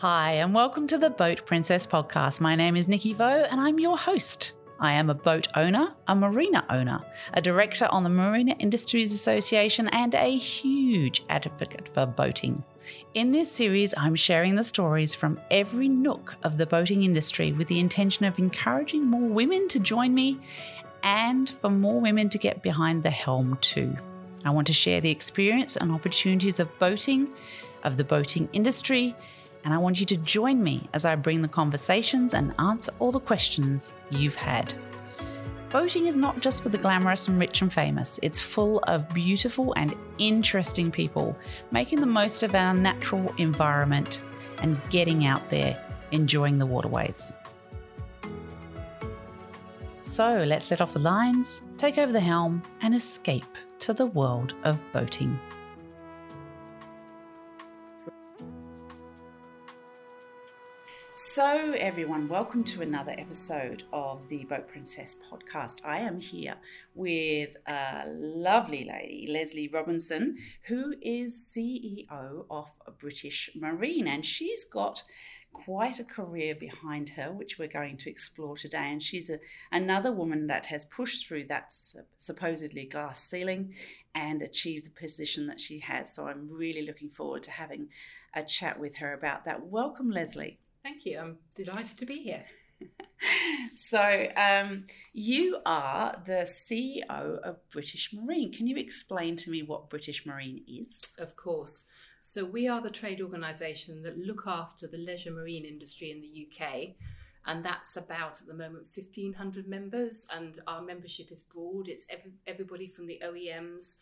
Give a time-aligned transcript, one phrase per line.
[0.00, 2.38] Hi, and welcome to the Boat Princess podcast.
[2.38, 4.52] My name is Nikki Vo, and I'm your host.
[4.78, 7.00] I am a boat owner, a marina owner,
[7.32, 12.62] a director on the Marina Industries Association, and a huge advocate for boating.
[13.14, 17.68] In this series, I'm sharing the stories from every nook of the boating industry with
[17.68, 20.38] the intention of encouraging more women to join me
[21.02, 23.96] and for more women to get behind the helm too.
[24.44, 27.28] I want to share the experience and opportunities of boating,
[27.82, 29.16] of the boating industry,
[29.66, 33.10] and I want you to join me as I bring the conversations and answer all
[33.10, 34.72] the questions you've had.
[35.70, 39.74] Boating is not just for the glamorous and rich and famous, it's full of beautiful
[39.74, 41.36] and interesting people
[41.72, 44.22] making the most of our natural environment
[44.62, 45.76] and getting out there
[46.12, 47.32] enjoying the waterways.
[50.04, 54.54] So let's set off the lines, take over the helm, and escape to the world
[54.62, 55.40] of boating.
[61.18, 65.80] So, everyone, welcome to another episode of the Boat Princess podcast.
[65.82, 66.56] I am here
[66.94, 75.04] with a lovely lady, Lesley Robinson, who is CEO of British Marine, and she's got
[75.54, 78.90] quite a career behind her, which we're going to explore today.
[78.92, 79.38] And she's a,
[79.72, 81.74] another woman that has pushed through that
[82.18, 83.72] supposedly glass ceiling
[84.14, 86.12] and achieved the position that she has.
[86.12, 87.88] So I'm really looking forward to having
[88.34, 89.64] a chat with her about that.
[89.64, 90.58] Welcome, Lesley.
[90.86, 91.18] Thank you.
[91.18, 92.44] I'm delighted to be here.
[93.72, 98.52] so, um, you are the CEO of British Marine.
[98.52, 101.00] Can you explain to me what British Marine is?
[101.18, 101.86] Of course.
[102.20, 106.46] So, we are the trade organisation that look after the leisure marine industry in the
[106.46, 106.90] UK.
[107.46, 111.88] And that's about at the moment 1,500 members, and our membership is broad.
[111.88, 113.96] It's every, everybody from the OEMs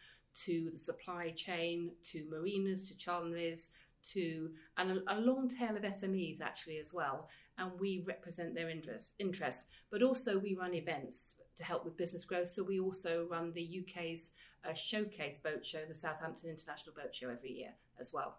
[0.44, 3.68] to the supply chain to marinas to chandleries
[4.12, 7.28] to and a, a, long tail of SMEs actually as well,
[7.58, 9.66] and we represent their interest, interests.
[9.90, 12.50] But also we run events to help with business growth.
[12.50, 14.30] So we also run the UK's
[14.68, 18.38] uh, showcase boat show, the Southampton International Boat Show, every year as well.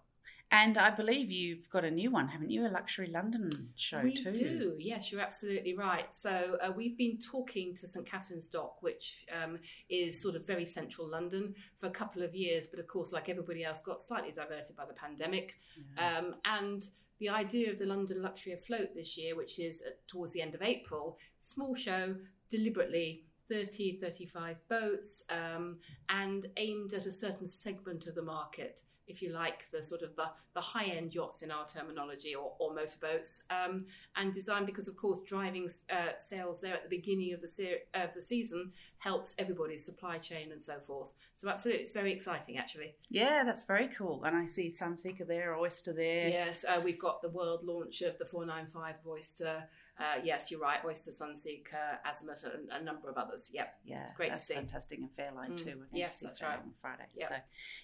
[0.51, 2.65] And I believe you've got a new one, haven't you?
[2.65, 4.31] A Luxury London show we too.
[4.31, 4.75] We do.
[4.79, 6.13] Yes, you're absolutely right.
[6.13, 9.57] So uh, we've been talking to St Katharine's Dock, which um,
[9.89, 12.67] is sort of very central London, for a couple of years.
[12.67, 15.55] But of course, like everybody else, got slightly diverted by the pandemic.
[15.97, 16.17] Yeah.
[16.19, 16.87] Um, and
[17.19, 20.53] the idea of the London Luxury Afloat this year, which is uh, towards the end
[20.53, 22.15] of April, small show,
[22.49, 25.77] deliberately 30, 35 boats, um,
[26.09, 30.15] and aimed at a certain segment of the market if you like, the sort of
[30.15, 33.85] the, the high end yachts in our terminology or, or motorboats, um,
[34.15, 37.83] and designed because, of course, driving uh, sales there at the beginning of the se-
[37.93, 41.13] of the season helps everybody's supply chain and so forth.
[41.35, 42.95] So, absolutely, it's very exciting, actually.
[43.09, 44.23] Yeah, that's very cool.
[44.23, 46.29] And I see Sunseeker there, Oyster there.
[46.29, 49.63] Yes, uh, we've got the world launch of the 495 Oyster.
[49.97, 50.79] Uh, yes, you're right.
[50.83, 53.49] Oyster, Sunseeker, Azimut, and a number of others.
[53.53, 53.75] Yep.
[53.85, 54.53] Yeah, it's great to see.
[54.53, 55.57] Fantastic and Fairline mm.
[55.57, 55.65] too.
[55.65, 56.59] We're going yes, to see that's right.
[56.59, 57.05] on Friday.
[57.15, 57.29] Yep.
[57.29, 57.35] So,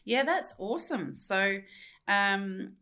[0.03, 1.13] yeah, that's awesome.
[1.13, 1.59] So,
[2.09, 2.73] um,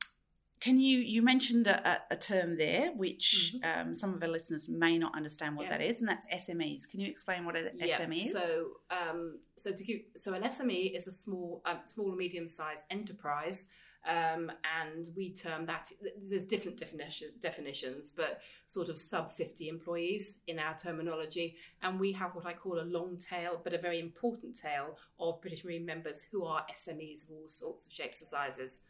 [0.60, 3.88] can you you mentioned a, a term there which mm-hmm.
[3.88, 6.90] um, some of our listeners may not understand what that is, and that's SMEs.
[6.90, 8.00] Can you explain what an yeah.
[8.00, 8.34] SME is?
[8.34, 12.48] So, um, so to give so an SME is a small, um, small or medium
[12.48, 13.66] sized enterprise
[14.08, 14.52] um,
[14.82, 15.92] and we term that,
[16.28, 21.58] there's different definition, definitions, but sort of sub 50 employees in our terminology.
[21.82, 25.42] And we have what I call a long tail, but a very important tail of
[25.42, 28.82] British Marine members who are SMEs of all sorts of shapes and sizes.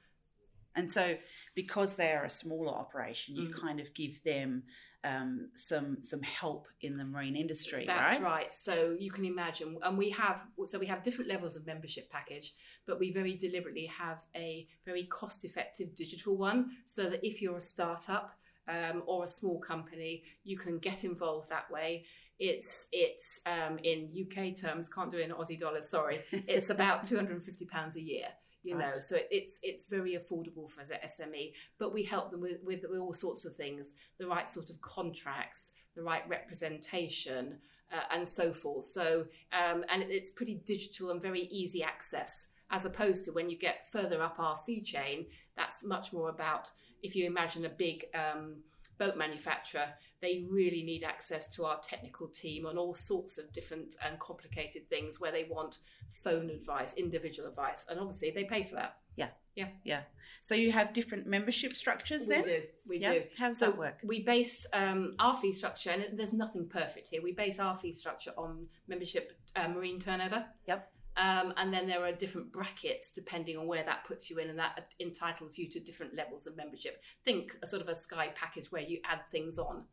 [0.76, 1.18] And so,
[1.56, 3.60] because they are a smaller operation, you mm.
[3.60, 4.64] kind of give them
[5.04, 7.86] um, some some help in the marine industry.
[7.86, 8.22] That's right?
[8.22, 8.56] right.
[8.56, 12.54] So you can imagine, and we have so we have different levels of membership package,
[12.86, 17.58] but we very deliberately have a very cost effective digital one, so that if you're
[17.58, 18.38] a startup
[18.68, 22.06] um, or a small company, you can get involved that way.
[22.38, 25.90] It's it's um, in UK terms, can't do it in Aussie dollars.
[25.90, 28.28] Sorry, it's about two hundred and fifty pounds a year
[28.64, 28.94] you right.
[28.94, 32.82] know so it's it's very affordable for the SME but we help them with, with,
[32.90, 37.58] with all sorts of things the right sort of contracts the right representation
[37.94, 42.86] uh, and so forth so um, and it's pretty digital and very easy access as
[42.86, 45.26] opposed to when you get further up our fee chain
[45.56, 46.70] that's much more about
[47.02, 48.58] if you imagine a big um,
[49.00, 49.88] boat manufacturer,
[50.22, 54.90] they really need access to our technical team on all sorts of different and complicated
[54.90, 55.80] things where they want
[56.24, 58.98] phone advice, individual advice, and obviously they pay for that.
[59.16, 60.02] Yeah, yeah, yeah.
[60.42, 62.44] So you have different membership structures then?
[62.44, 63.14] We do, we yeah.
[63.14, 63.24] do.
[63.38, 64.00] How does so that work?
[64.04, 67.22] We base um, our fee structure, and there's nothing perfect here.
[67.22, 70.46] We base our fee structure on membership uh, marine turnover.
[70.68, 70.92] Yep.
[71.18, 74.58] Um, and then there are different brackets depending on where that puts you in, and
[74.60, 77.02] that entitles you to different levels of membership.
[77.26, 79.84] Think a sort of a Sky package where you add things on,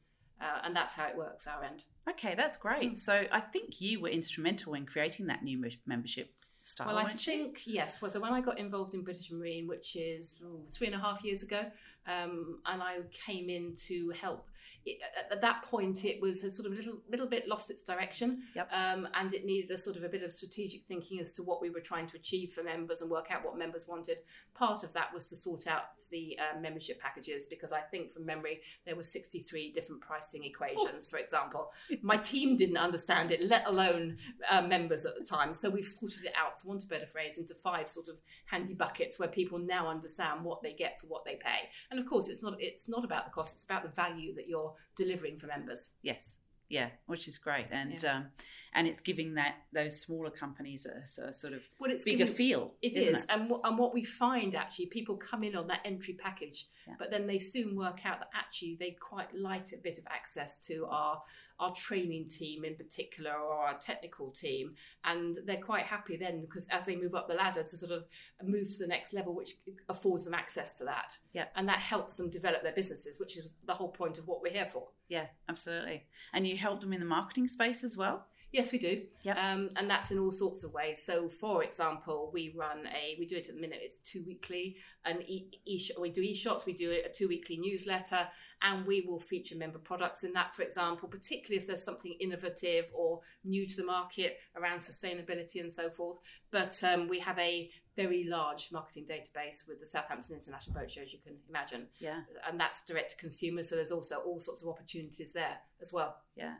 [0.40, 1.84] uh, and that's how it works our end.
[2.08, 2.92] Okay, that's great.
[2.92, 2.96] Mm.
[2.96, 6.30] So I think you were instrumental in creating that new membership
[6.62, 6.88] style.
[6.88, 7.52] Well, I weren't you?
[7.64, 8.00] yes.
[8.02, 10.98] Well, so when I got involved in British Marine, which is ooh, three and a
[10.98, 11.62] half years ago,
[12.06, 14.48] um, and I came in to help.
[14.84, 17.82] It, at, at that point, it was a sort of little little bit lost its
[17.82, 18.68] direction, Yep.
[18.72, 21.60] um, and it needed a sort of a bit of strategic thinking as to what
[21.60, 24.18] we were trying to achieve for members and work out what members wanted.
[24.54, 28.24] Part of that was to sort out the uh, membership packages because I think from
[28.24, 31.70] memory there were 63 different pricing equations, for example.
[32.02, 34.18] My team didn't understand it, let alone
[34.50, 35.52] uh, members at the time.
[35.54, 38.16] So we've sorted it out, for want of a better phrase, into five sort of
[38.46, 41.68] handy buckets where people now understand what they get for what they pay.
[41.90, 44.45] And of course, it's not it's not about the cost; it's about the value that
[44.48, 45.90] you're delivering for members.
[46.02, 46.38] Yes.
[46.68, 48.26] Yeah, which is great, and um,
[48.74, 52.34] and it's giving that those smaller companies a, a sort of Well, it's bigger giving-
[52.34, 52.74] feel.
[52.82, 56.14] It is, and what, and what we find actually, people come in on that entry
[56.14, 56.94] package, Yeah.
[56.98, 60.58] but then they soon work out that actually they quite like a bit of access
[60.66, 61.22] to our
[61.58, 64.74] our training team in particular, or our technical team,
[65.04, 68.04] and they're quite happy then because as they move up the ladder to sort of
[68.44, 69.52] move to the next level, which
[69.88, 71.46] affords them access to that, Yeah.
[71.54, 74.52] and that helps them develop their businesses, which is the whole point of what we're
[74.52, 74.88] here for.
[75.08, 76.04] Yeah, absolutely.
[76.32, 78.26] And you help them in the marketing space as well.
[78.52, 79.02] Yes, we do.
[79.24, 79.36] Yep.
[79.36, 81.02] Um, and that's in all sorts of ways.
[81.04, 84.76] So, for example, we run a, we do it at the minute, it's two weekly,
[85.04, 88.26] and e, e we do e-shots, we do a two weekly newsletter,
[88.62, 92.86] and we will feature member products in that, for example, particularly if there's something innovative
[92.94, 96.18] or new to the market around sustainability and so forth.
[96.50, 101.00] But um, we have a very large marketing database with the Southampton International Boat Show,
[101.02, 101.86] as you can imagine.
[101.98, 103.62] Yeah, And that's direct to consumer.
[103.62, 106.16] So, there's also all sorts of opportunities there as well.
[106.36, 106.54] yeah.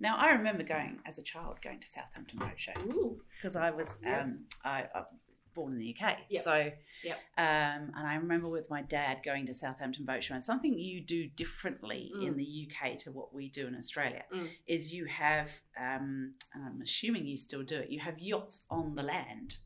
[0.00, 2.72] Now I remember going as a child going to Southampton Boat Show
[3.36, 4.22] because I was Yeah.
[4.22, 5.04] um, I, I
[5.54, 6.16] born in the UK.
[6.30, 6.42] Yep.
[6.42, 6.72] So,
[7.04, 7.18] Yep.
[7.38, 11.02] um, and I remember with my dad going to Southampton Boat Show, and something you
[11.02, 12.26] do differently Mm.
[12.26, 14.48] in the UK to what we do in Australia Mm.
[14.66, 17.90] is you have, um, and I'm assuming you still do it.
[17.90, 19.58] You have yachts on the land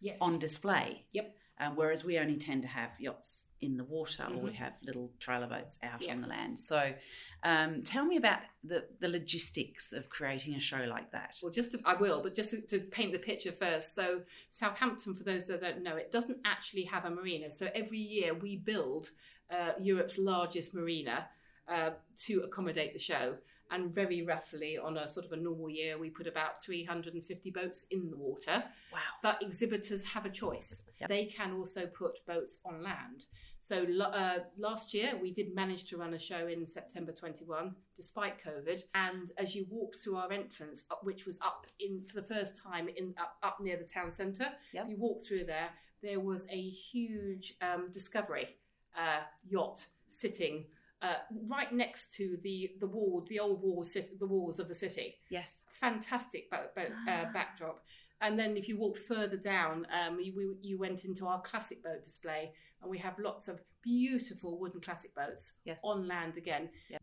[0.00, 0.18] Yes.
[0.20, 1.04] on display.
[1.12, 1.34] Yep.
[1.60, 4.54] Um, whereas we only tend to have yachts in the water, or we Mhm.
[4.54, 6.12] have little trailer boats out Yeah.
[6.12, 6.56] on the land.
[6.60, 6.94] So,
[7.42, 11.36] um, tell me about the the logistics of creating a show like that.
[11.42, 13.94] Well, just to, I will, but just to, to paint the picture first.
[13.96, 17.50] So, Southampton, for those that don't know, it doesn't actually have a marina.
[17.50, 19.10] So every year we build
[19.50, 21.28] uh, Europe's largest marina
[21.66, 21.90] uh,
[22.26, 23.36] to accommodate the show.
[23.70, 27.84] And very roughly, on a sort of a normal year, we put about 350 boats
[27.90, 28.64] in the water.
[28.92, 28.98] Wow.
[29.22, 30.82] But exhibitors have a choice.
[31.00, 31.08] Yep.
[31.08, 33.26] They can also put boats on land.
[33.60, 38.42] So uh, last year we did manage to run a show in September 21, despite
[38.42, 38.82] COVID.
[38.94, 42.88] And as you walked through our entrance, which was up in for the first time
[42.96, 44.84] in up, up near the town centre, Yep.
[44.84, 45.70] if you walked through there,
[46.02, 48.48] there was a huge um, Discovery
[48.96, 50.64] uh, yacht sitting.
[51.00, 51.14] Uh,
[51.46, 55.62] right next to the the wall, the old walls, the walls of the city Yes.
[55.70, 57.30] fantastic boat, boat, uh, Ah.
[57.32, 57.84] backdrop.
[58.20, 61.84] And then if you walked further down, um, you, we- you went into our classic
[61.84, 62.52] boat display,
[62.82, 65.78] and we have lots of beautiful wooden classic boats Yes.
[65.84, 66.68] on land again.
[66.90, 66.98] Yeah.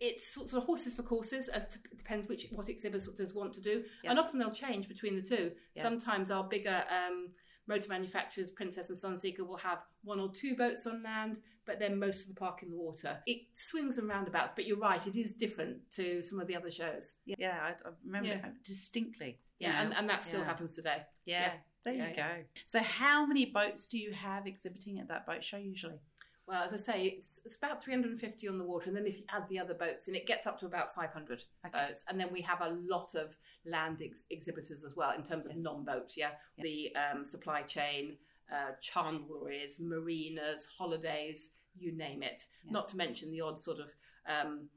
[0.00, 3.84] It's sort of horses for courses, as it depends which what exhibitors want to do,
[4.02, 4.10] Yeah.
[4.10, 5.54] and often they'll change between the two.
[5.74, 5.82] Yeah.
[5.82, 7.34] Sometimes our bigger um,
[7.70, 11.98] motor manufacturers, Princess and Sunseeker, will have one or two boats on land, but then
[11.98, 13.16] most of the park in the water.
[13.26, 16.70] It swings and roundabouts, but you're right, it is different to some of the other
[16.70, 17.12] shows.
[17.24, 18.46] Yeah, I, I remember Yeah.
[18.48, 19.38] it distinctly.
[19.60, 20.46] Yeah, and, and that still Yeah.
[20.46, 21.02] happens today.
[21.26, 21.52] Yeah, Yeah.
[21.84, 22.44] there you Yeah, go.
[22.64, 26.00] So, how many boats do you have exhibiting at that boat show usually?
[26.50, 29.24] Well, as I say, it's, it's about 350 on the water, and then if you
[29.30, 31.86] add the other boats in, it gets up to about 500 Okay.
[31.86, 32.02] boats.
[32.08, 35.52] And then we have a lot of land ex- exhibitors as well in terms of
[35.52, 35.60] Yes.
[35.62, 36.62] non boats, Yeah, Yeah.
[36.64, 38.16] the um, supply chain,
[38.52, 42.44] uh, chandleries, marinas, holidays, you name it.
[42.64, 42.72] Yeah.
[42.72, 43.94] Not to mention the odd sort of
[44.26, 44.68] um,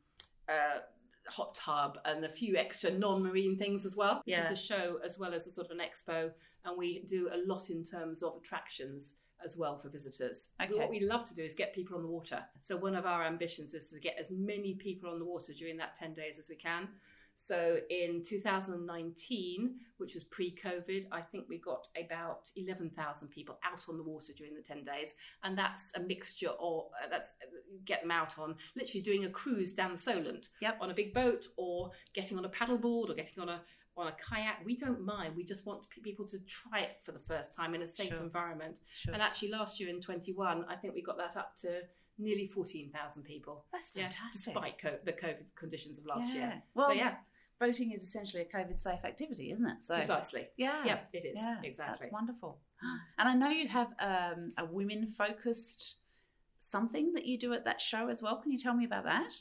[0.48, 0.82] uh,
[1.28, 4.22] hot tub and a few extra non-marine things as well.
[4.28, 4.48] Yeah.
[4.48, 6.32] This is a show as well as a sort of an expo,
[6.66, 9.14] and we do a lot in terms of attractions
[9.46, 10.48] as well for visitors.
[10.62, 10.74] Okay.
[10.74, 12.44] What we love to do is get people on the water.
[12.60, 15.78] So one of our ambitions is to get as many people on the water during
[15.78, 16.88] that 10 days as we can.
[17.36, 23.98] So in 2019, which was pre-COVID, I think we got about 11,000 people out on
[23.98, 27.48] the water during the 10 days, and that's a mixture or uh, that's uh,
[27.86, 30.78] get them out on literally doing a cruise down the Solent Yep.
[30.80, 33.62] on a big boat or getting on a paddleboard or getting on a
[33.98, 34.64] on a kayak.
[34.66, 35.36] We don't mind.
[35.36, 38.20] We just want people to try it for the first time in a safe Sure.
[38.22, 38.80] environment.
[38.94, 39.14] Sure.
[39.14, 41.82] And actually, last year in 21, I think we got that up to
[42.18, 43.66] nearly 14,000 people.
[43.72, 44.54] That's Yeah, fantastic.
[44.54, 46.36] despite co- the COVID conditions of last yeah.
[46.36, 46.64] year.
[46.76, 47.18] Well, so yeah,
[47.60, 49.84] boating is essentially a COVID safe activity, isn't it?
[49.84, 50.48] So Precisely.
[50.58, 51.34] yeah, Yep, it is.
[51.38, 51.98] yeah, exactly.
[52.02, 52.60] That's wonderful.
[53.18, 55.96] And I know you have um, a women focused
[56.60, 58.38] something that you do at that show as well.
[58.42, 59.34] Can you tell me about that?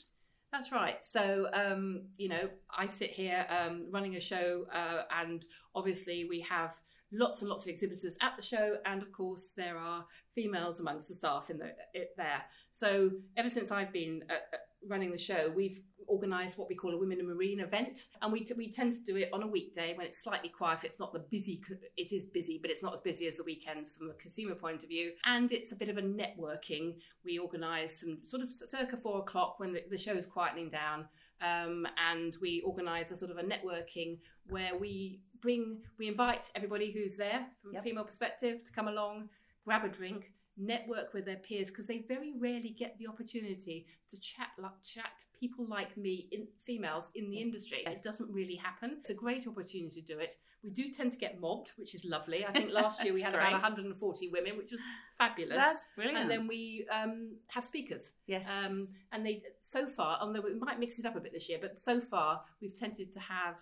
[0.53, 1.03] That's right.
[1.03, 5.43] So, um, you know, I sit here um, running a show, uh, and
[5.73, 6.79] obviously we have
[7.13, 10.05] lots and lots of exhibitors at the show, and of course there are
[10.35, 12.43] females amongst the staff in the it, there.
[12.71, 15.79] So, ever since I've been uh, uh, running the show, we've
[16.09, 18.99] organised what we call a Women in Marine event, and we t- we tend to
[18.99, 20.79] do it on a weekday when it's slightly quiet.
[20.83, 21.61] It's not the busy.
[21.97, 24.83] It is busy, but it's not as busy as the weekends from a consumer point
[24.83, 25.11] of view.
[25.25, 26.95] And it's a bit of a networking.
[27.23, 31.05] We organise some sort of circa four o'clock when the, the show is quietening down,
[31.41, 34.17] um, and we organise a sort of a networking
[34.49, 37.81] where we bring we invite everybody who's there from Yep.
[37.81, 39.29] a female perspective to come along,
[39.65, 40.31] grab a drink.
[40.55, 45.09] Network with their peers because they very rarely get the opportunity to chat like chat
[45.17, 47.45] to people like me, in females in the Yes.
[47.45, 47.79] industry.
[47.83, 47.97] Yes.
[47.99, 48.97] It doesn't really happen.
[48.99, 50.37] It's a great opportunity to do it.
[50.63, 52.45] We do tend to get mobbed, which is lovely.
[52.45, 53.47] I think last year we had great.
[53.47, 54.79] about 140 women, which was
[55.17, 55.57] fabulous.
[55.57, 56.19] That's brilliant.
[56.19, 60.79] and then we um, have speakers, yes, um, and they so far, although we might
[60.79, 63.55] mix it up a bit this year, but so far we've tended to have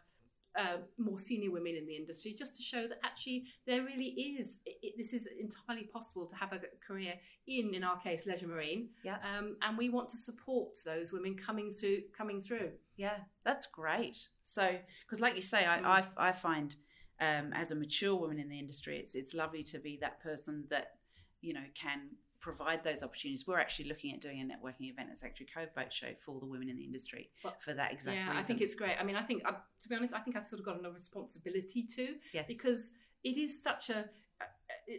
[0.57, 4.59] uh, more senior women in the industry, just to show that actually there really is.
[4.65, 7.13] It, this is entirely possible to have a career
[7.47, 8.89] in, in our case, leisure marine.
[9.03, 9.17] Yeah.
[9.37, 12.01] Um, and we want to support those women coming through.
[12.17, 12.71] Coming through.
[12.97, 14.19] Yeah, that's great.
[14.43, 15.85] So, because like you say, I, Mm.
[15.85, 16.75] I, I find
[17.19, 20.65] um, as a mature woman in the industry, it's it's lovely to be that person
[20.69, 20.95] that
[21.41, 22.09] you know can
[22.41, 23.47] provide those opportunities.
[23.47, 26.45] We're actually looking at doing a networking event at Sanctuary Cove Boat Show for the
[26.45, 28.37] women in the industry Well, for that exact yeah, reason.
[28.37, 28.95] I think it's great.
[28.99, 30.91] I mean, I think uh, to be honest, I think I've sort of got a
[30.91, 32.15] responsibility too.
[32.33, 32.45] yes.
[32.47, 32.91] because
[33.23, 34.45] it is such a uh,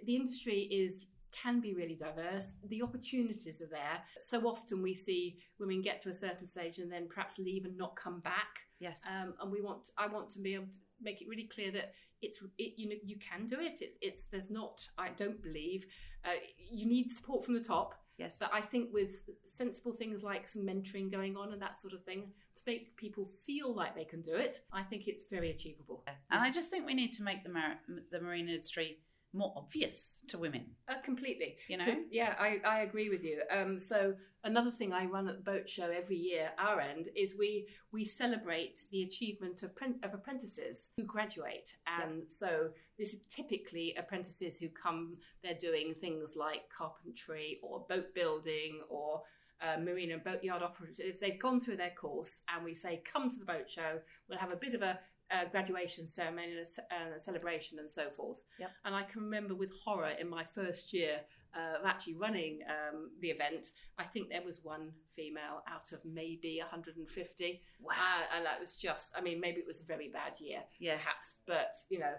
[0.07, 5.39] the industry is can be really diverse the opportunities are there so often we see
[5.59, 9.01] women get to a certain stage and then perhaps leave and not come back yes,
[9.09, 11.93] um, and we want i want to be able to make it really clear that
[12.21, 13.81] it's it, you know you can do it.
[13.81, 15.87] It's, it's there's not i don't believe
[16.25, 16.31] uh,
[16.71, 17.95] you need support from the top.
[18.19, 21.95] Yes, but I think with sensible things like some mentoring going on and that sort
[21.95, 25.51] of thing to make people feel like they can do it, I think it's very
[25.51, 26.05] achievable.
[26.31, 27.81] And I just think we need to make the mar-
[28.11, 28.99] the marine industry
[29.33, 30.65] more obvious to women.
[30.89, 31.57] Uh, completely.
[31.69, 33.43] You know, yeah, I, I agree with you.
[33.51, 37.35] Um, so another thing I run at the boat show every year, our end, is
[37.39, 43.27] we we celebrate the achievement of, pren- of apprentices who graduate, and so this is
[43.29, 45.17] typically apprentices who come.
[45.43, 49.23] They're doing things like carpentry or boat building or
[49.63, 51.21] uh, marine and boatyard operatives.
[51.21, 54.01] They've gone through their course, and we say, "Come to the boat show.
[54.29, 54.99] We'll have a bit of a."
[55.33, 58.39] a graduation ceremony and a, a celebration and so forth.
[58.59, 58.71] Yep.
[58.85, 61.21] And I can remember with horror in my first year
[61.55, 66.01] uh, of actually running um, the event, I think there was one female out of
[66.05, 67.63] maybe 150.
[67.81, 70.61] wow, Uh, and that was just, I mean, maybe it was a very bad year,
[70.79, 72.15] yes, perhaps, but you know,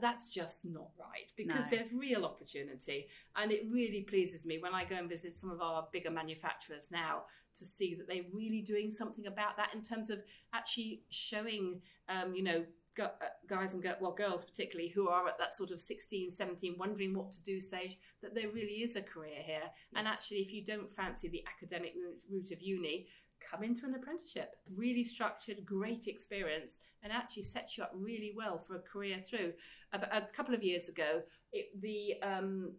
[0.00, 1.70] that's just not right because No.
[1.70, 3.08] there's real opportunity.
[3.36, 6.90] And it really pleases me when I go and visit some of our bigger manufacturers
[6.90, 7.24] now
[7.58, 10.22] to see that they're really doing something about that in terms of
[10.52, 12.64] actually showing, um, you know,
[13.00, 13.08] uh,
[13.48, 17.12] guys and girl, well girls particularly who are at that sort of 16 17 wondering
[17.12, 19.64] what to do stage that there really is a career here
[19.96, 21.94] and actually if you don't fancy the academic
[22.30, 23.08] route of uni
[23.48, 28.58] come into an apprenticeship really structured great experience and actually sets you up really well
[28.58, 29.52] for a career through
[29.92, 31.20] a, a couple of years ago
[31.52, 32.72] it, the um,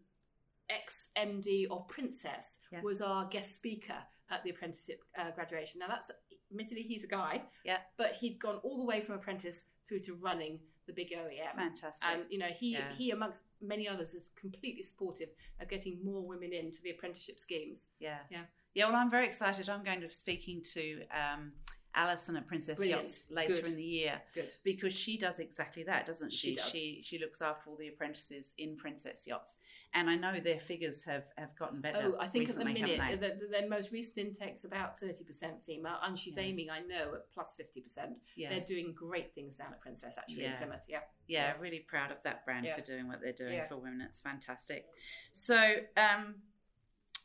[0.69, 2.83] ex MD of Princess Yes.
[2.83, 3.97] was our guest speaker
[4.31, 5.79] at the apprenticeship uh, graduation.
[5.79, 6.09] Now that's
[6.51, 7.77] admittedly he's a guy, Yeah.
[7.97, 11.55] but he'd gone all the way from apprentice through to running the big OEM.
[11.55, 12.07] fantastic.
[12.09, 12.93] And you know he Yeah.
[12.97, 15.29] he amongst many others is completely supportive
[15.61, 17.87] of getting more women into the apprenticeship schemes.
[17.99, 18.19] Yeah.
[18.31, 18.45] Yeah.
[18.75, 19.69] Yeah, well, I'm very excited.
[19.69, 21.53] I'm going to be speaking to um,
[21.95, 23.03] Alison at Princess Brilliant.
[23.03, 23.65] Yachts later Good.
[23.67, 24.53] in the year Good.
[24.65, 26.49] because she does exactly that, doesn't she?
[26.49, 26.69] She does.
[26.69, 29.55] she she looks after all the apprentices in Princess Yachts,
[29.93, 32.13] and I know their figures have have gotten better.
[32.13, 35.53] Oh, I think at the minute the, the, their most recent intake's about thirty percent
[35.65, 36.43] female, and she's Yeah.
[36.43, 38.17] aiming, I know, at plus plus fifty percent.
[38.35, 40.81] yeah, They're doing great things down at Princess actually in Plymouth.
[40.89, 40.99] Yeah.
[41.29, 41.53] yeah, yeah.
[41.61, 42.75] really proud of that brand Yeah.
[42.75, 43.69] for doing what they're doing Yeah.
[43.69, 44.01] for women.
[44.01, 44.85] It's fantastic.
[45.31, 46.35] So, um,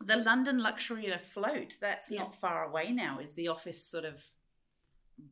[0.01, 2.21] the London Luxury Afloat, that's Yeah.
[2.21, 3.19] not far away now.
[3.19, 4.25] Is the office sort of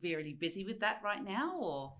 [0.01, 1.97] really busy with that right now, or?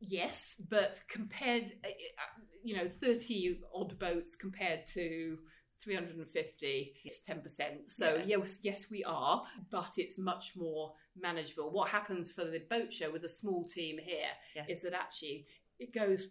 [0.00, 5.38] Yes, but compared, uh, uh, you know, 30 odd boats compared to
[5.82, 7.90] 350, it's 10%.
[7.90, 8.26] So, Yes.
[8.26, 8.58] yes.
[8.62, 11.70] yes, we are, but it's much more manageable.
[11.70, 14.70] What happens for the boat show with a small team here Yes.
[14.70, 15.46] is that actually
[15.78, 16.28] it goes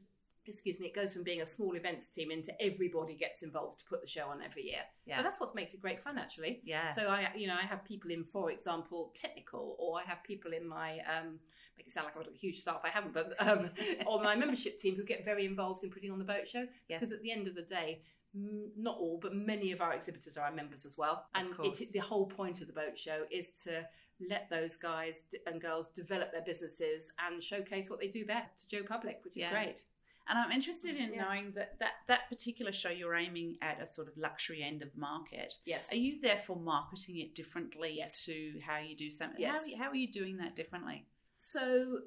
[0.50, 3.86] excuse me, it goes from being a small events team into everybody gets involved to
[3.86, 4.82] put the show on every year.
[5.06, 5.18] Yeah.
[5.18, 6.62] But that's what makes it great fun, actually.
[6.64, 6.92] Yeah.
[6.92, 10.52] So I, you know, I have people in, for example, technical, or I have people
[10.54, 11.40] in my, um,
[11.78, 12.82] make it sound like I've got a huge staff.
[12.84, 13.70] I haven't, but um,
[14.06, 16.66] or my membership team who get very involved in putting on the boat show.
[16.90, 17.00] Yes.
[17.00, 18.02] Because at the end of the day,
[18.36, 21.26] m- not all, but many of our exhibitors are our members as well.
[21.36, 23.86] And it, the whole point of the boat show is to
[24.30, 28.68] let those guys and girls develop their businesses and showcase what they do best to
[28.68, 29.52] Joe Public, which is Yeah.
[29.52, 29.84] great.
[30.30, 31.24] And I'm interested in Yeah.
[31.24, 34.94] knowing that, that that particular show you're aiming at a sort of luxury end of
[34.94, 35.56] the market.
[35.66, 35.92] Yes.
[35.92, 38.24] Are you therefore marketing it differently Yes.
[38.26, 39.42] to how you do something?
[39.42, 39.74] Yes.
[39.76, 41.08] How, how are you doing that differently?
[41.38, 42.02] So,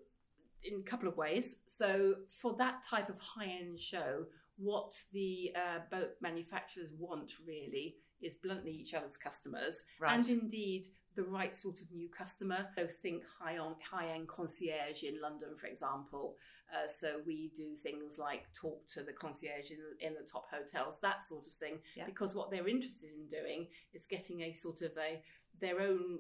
[0.63, 1.57] in a couple of ways.
[1.67, 4.27] So, for that type of high end show,
[4.57, 11.23] what the uh, boat manufacturers want really is bluntly each other's customers and indeed the
[11.25, 12.67] right sort of new customer.
[12.77, 16.37] So, think high on high end concierge in London, for example.
[16.73, 20.99] Uh, so, we do things like talk to the concierge in, in the top hotels,
[21.01, 21.79] that sort of thing.
[21.97, 22.07] Yeah.
[22.07, 25.23] Because what they're interested in doing is getting a sort of a
[25.61, 26.19] their own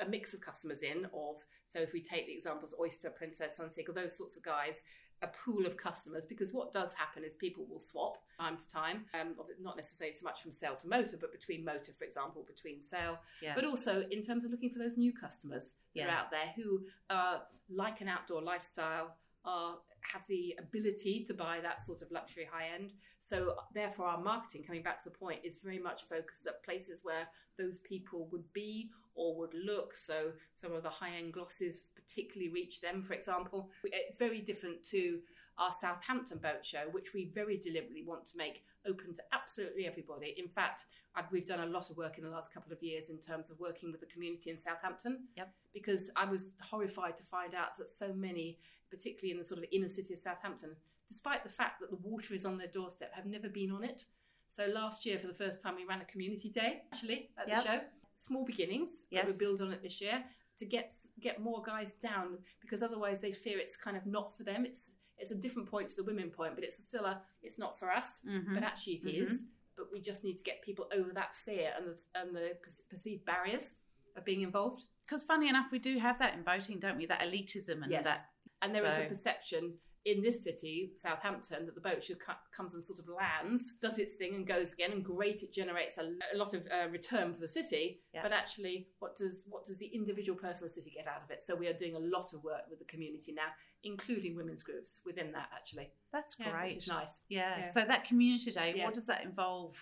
[0.00, 3.92] a mix of customers in of so if we take the examples oyster princess sunseeker
[3.92, 4.82] those sorts of guys
[5.22, 9.04] a pool of customers because what does happen is people will swap time to time
[9.20, 12.80] um, not necessarily so much from sail to motor but between motor for example between
[12.80, 13.52] sail yeah.
[13.54, 16.80] but also in terms of looking for those new customers that are out there who
[17.10, 19.76] uh, like an outdoor lifestyle are
[20.12, 24.62] have the ability to buy that sort of luxury high end so therefore our marketing
[24.64, 27.26] coming back to the point is very much focused at places where
[27.58, 29.96] those people would be or would look.
[29.96, 33.02] So some of the high end glosses particularly reach them.
[33.02, 35.18] For example it's eh, very different to
[35.58, 40.34] our Southampton boat show which we very deliberately want to make open to absolutely everybody.
[40.38, 43.10] In fact I've, we've done a lot of work in the last couple of years
[43.10, 45.24] in terms of working with the community in Southampton.
[45.36, 45.50] Yep.
[45.74, 48.58] because I was horrified to find out that so many
[48.90, 50.70] particularly in the sort of inner city of Southampton
[51.08, 54.04] despite the fact that the water is on their doorstep have never been on it.
[54.48, 57.56] So last year for the first time we ran a community day actually at Yep.
[57.56, 57.80] the show
[58.18, 59.26] small beginnings Yes.
[59.26, 60.22] we build on it this year
[60.58, 64.42] to get get more guys down because otherwise they fear it's kind of not for
[64.44, 67.58] them it's it's a different point to the women point but it's still a it's
[67.58, 68.54] not for us Mhm.
[68.54, 69.22] but actually it Mhm.
[69.22, 69.44] is.
[69.76, 72.58] But we just need to get people over that fear and the and the
[72.90, 73.76] perceived barriers
[74.16, 74.86] of being involved.
[75.06, 77.06] Because funny enough, we do have that in voting, don't we?
[77.06, 78.02] That elitism and Yes.
[78.02, 78.28] that.
[78.60, 82.32] And there is So- a perception in this city, Southampton, that the boat should co-
[82.56, 84.92] comes and sort of lands, does its thing, and goes again.
[84.92, 88.00] And great, it generates a, a lot of uh, return for the city.
[88.14, 88.22] Yeah.
[88.22, 91.30] But actually, what does what does the individual person in the city get out of
[91.30, 91.42] it?
[91.42, 93.48] So we are doing a lot of work with the community now,
[93.84, 95.48] including women's groups within that.
[95.54, 96.74] Actually, That's Yeah, great.
[96.76, 97.20] which is nice.
[97.28, 97.58] Yeah.
[97.58, 97.70] Yeah.
[97.70, 98.84] So that community day, Yeah.
[98.86, 99.76] what does that involve?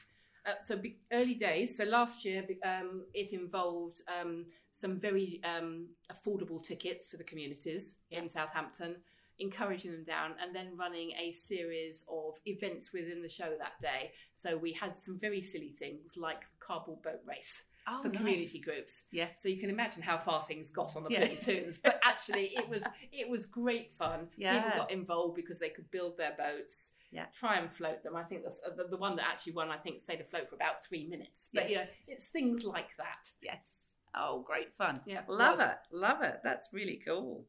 [0.44, 1.76] Uh, so be, early days.
[1.76, 7.96] So last year, um, it involved um, some very um, affordable tickets for the communities
[8.10, 8.20] Yeah.
[8.20, 8.96] in Southampton,
[9.38, 14.12] encouraging them down, and then running a series of events within the show that day.
[14.34, 18.16] So we had some very silly things like cardboard boat race Oh, for nice.
[18.16, 19.04] community groups.
[19.12, 19.28] Yeah.
[19.38, 21.28] So you can imagine how far things got on the Yeah.
[21.28, 21.78] pontoons.
[21.78, 24.28] But actually, it was it was great fun.
[24.36, 24.60] Yeah.
[24.62, 27.26] People got involved because they could build their boats, Yeah.
[27.32, 28.16] try and float them.
[28.16, 30.84] I think the, the, the one that actually won, I think, stayed afloat for about
[30.84, 31.48] three minutes.
[31.54, 31.70] But Yes.
[31.70, 33.30] you know, it's things like that.
[33.40, 33.84] Yes.
[34.18, 35.00] Oh, great fun.
[35.06, 35.68] Yeah, Love was.
[35.68, 35.76] it.
[35.92, 36.40] Love it.
[36.42, 37.44] That's really cool.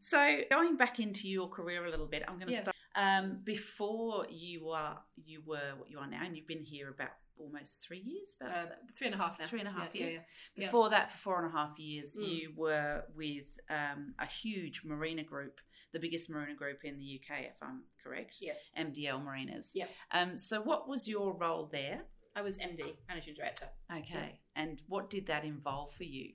[0.00, 2.60] So going back into your career a little bit, I'm going to Yeah.
[2.62, 2.76] start.
[2.96, 7.12] Um, before you are, you were what you are now, and you've been here about
[7.38, 8.36] almost three years.
[8.40, 9.46] About Uh, three and a half now.
[9.46, 10.24] Three and a half Yeah, years.
[10.56, 10.66] yeah.
[10.66, 12.28] Before that, for four and a half years, Mm.
[12.28, 15.60] you were with um, a huge marina group,
[15.92, 18.38] the biggest marina group in the UK, if I'm correct.
[18.40, 19.70] Yes, MDL Marinas.
[19.74, 19.86] Yeah.
[20.10, 22.06] Um, so, what was your role there?
[22.34, 23.68] I was MD, managing director.
[23.92, 24.40] Okay.
[24.56, 26.34] And what did that involve for you?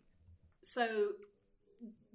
[0.63, 1.13] so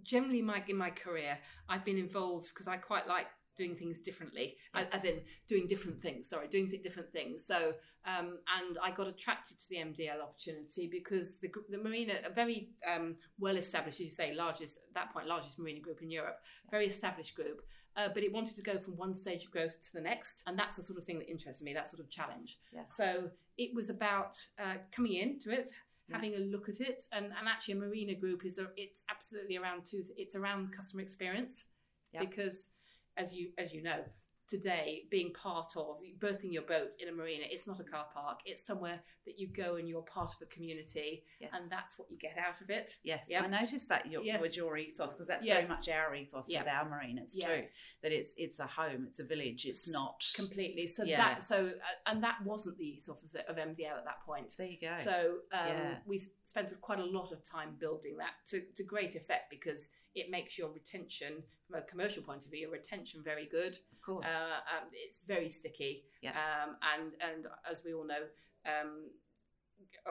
[0.03, 4.57] generally my in my career i've been involved because i quite like doing things differently
[4.75, 4.95] as, Yes.
[4.95, 7.75] as in doing different things sorry doing th- different things so
[8.07, 12.71] um, and i got attracted to the mdl opportunity because the, the marina a very
[12.91, 16.39] um, well established as you say largest at that point largest marina group in europe
[16.71, 17.61] very established group
[17.97, 20.59] uh, but it wanted to go from one stage of growth to the next and
[20.59, 22.95] that's the sort of thing that interested me that sort of challenge Yes.
[22.97, 23.29] so
[23.59, 25.71] it was about uh, coming into it,
[26.11, 26.17] Yeah.
[26.17, 29.57] having a look at it, and, and actually, a marina group is a, it's absolutely
[29.57, 30.03] around two.
[30.17, 31.65] It's around customer experience
[32.13, 32.21] Yeah.
[32.21, 32.69] because,
[33.17, 34.03] as you as you know,
[34.51, 38.41] today being part of berthing your boat in a marina, it's not a car park.
[38.45, 41.51] It's somewhere that you go and you're part of a community, Yes.
[41.55, 42.97] and that's what you get out of it.
[43.05, 43.45] Yes, Yeah.
[43.45, 44.41] I noticed that your, Yeah.
[44.41, 45.67] was your ethos because that's Yes.
[45.67, 46.63] very much our ethos Yeah.
[46.63, 47.61] with our marinas Yeah.
[47.61, 47.69] too.
[48.03, 50.25] That it's it's a home, it's a village, it's not.
[50.35, 50.87] Completely.
[50.87, 54.53] So that so uh, and that wasn't the ethos of MDL at that point.
[54.57, 54.97] There you go.
[54.97, 59.51] So um, we spent quite a lot of time building that to, to great effect
[59.51, 63.79] because it makes your retention from a commercial point of view, your retention very good.
[63.93, 64.27] Of course.
[64.27, 66.05] Uh, um, it's very sticky.
[66.23, 66.31] Yeah.
[66.31, 68.23] Um, and and as we all know,
[68.67, 69.11] um,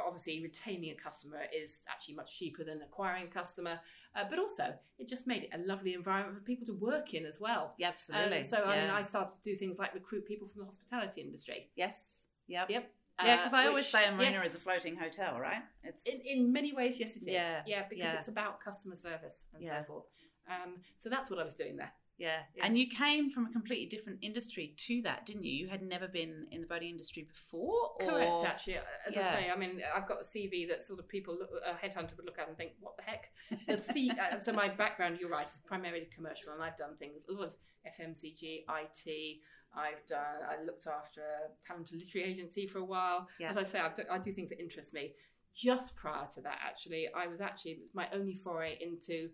[0.05, 3.79] obviously retaining a customer is actually much cheaper than acquiring a customer.
[4.15, 7.25] Uh, but also, it just made it a lovely environment for people to work in
[7.25, 7.75] as well.
[7.77, 8.39] yeah, absolutely.
[8.39, 11.21] Um, so I mean, I started to do things like recruit people from the hospitality
[11.21, 11.69] industry.
[11.75, 12.15] yes.
[12.47, 12.71] Yep.
[12.71, 12.91] Yep.
[13.23, 15.63] Yeah, because Uh, I always which- say a marina yeah, is a floating hotel, right?
[15.83, 17.27] It's in, in many ways, yes, it is.
[17.27, 18.17] Yeah, Yeah, because yeah.
[18.17, 20.05] it's about customer service and so forth.
[20.47, 21.91] Um, so that's what I was doing there.
[22.17, 22.41] yeah.
[22.61, 25.51] And you came from a completely different industry to that, didn't you?
[25.53, 28.77] You had never been in the boating industry before, or Correct, actually.
[29.07, 29.29] As Yeah.
[29.29, 32.15] I say, I mean, I've got a CV that sort of people, look, a headhunter
[32.17, 33.31] would look at and think, what the heck?
[33.67, 37.23] The fee, uh, so my background, you're right, is primarily commercial, and I've done things,
[37.29, 37.53] a lot of
[37.87, 39.39] FMCG, IT.
[39.75, 43.27] I've done, I looked after a talent and literary agency for a while.
[43.39, 43.49] Yeah.
[43.49, 45.13] As I say, I've do, I do things that interest me.
[45.55, 49.29] Just prior to that, actually, I was actually, my only foray into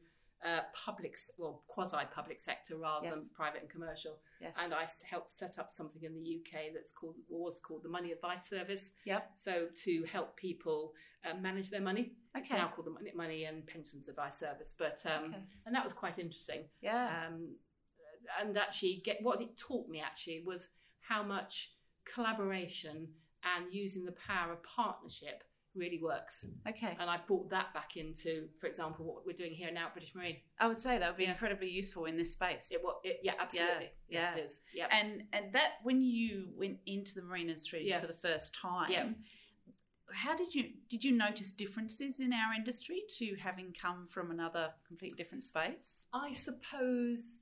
[0.45, 3.15] uh, public, well, quasi public sector rather Yes.
[3.19, 6.91] than private and commercial yes, and I helped set up something in the UK that's
[6.91, 8.91] called was called the Money Advice Service.
[9.05, 9.31] Yep.
[9.35, 10.93] So to help people
[11.23, 14.73] uh, manage their money, it's okay, now called the Money, Money and Pensions Advice Service.
[14.77, 15.37] But um, okay.
[15.65, 16.65] and that was quite interesting.
[16.81, 17.55] yeah, Um,
[18.39, 20.69] and actually, get what it taught me actually was
[21.01, 21.71] how much
[22.13, 23.07] collaboration
[23.43, 25.43] and using the power of partnership
[25.75, 26.45] really works.
[26.67, 26.95] okay.
[27.01, 30.15] And I brought that back into, for example, what we're doing here now at British
[30.15, 30.37] Marine.
[30.57, 31.31] I would say that would be Yeah.
[31.31, 32.69] incredibly useful in this space.
[32.71, 33.91] It, what, it, yeah, absolutely.
[34.07, 34.59] Yeah, Yes, it is.
[34.73, 34.87] Yeah.
[34.89, 37.99] And and that when you went into the marine industry Yeah.
[37.99, 39.09] for the first time, Yeah.
[40.13, 44.73] how did you did you notice differences in our industry to having come from another
[44.87, 46.05] completely different space?
[46.13, 47.41] I suppose,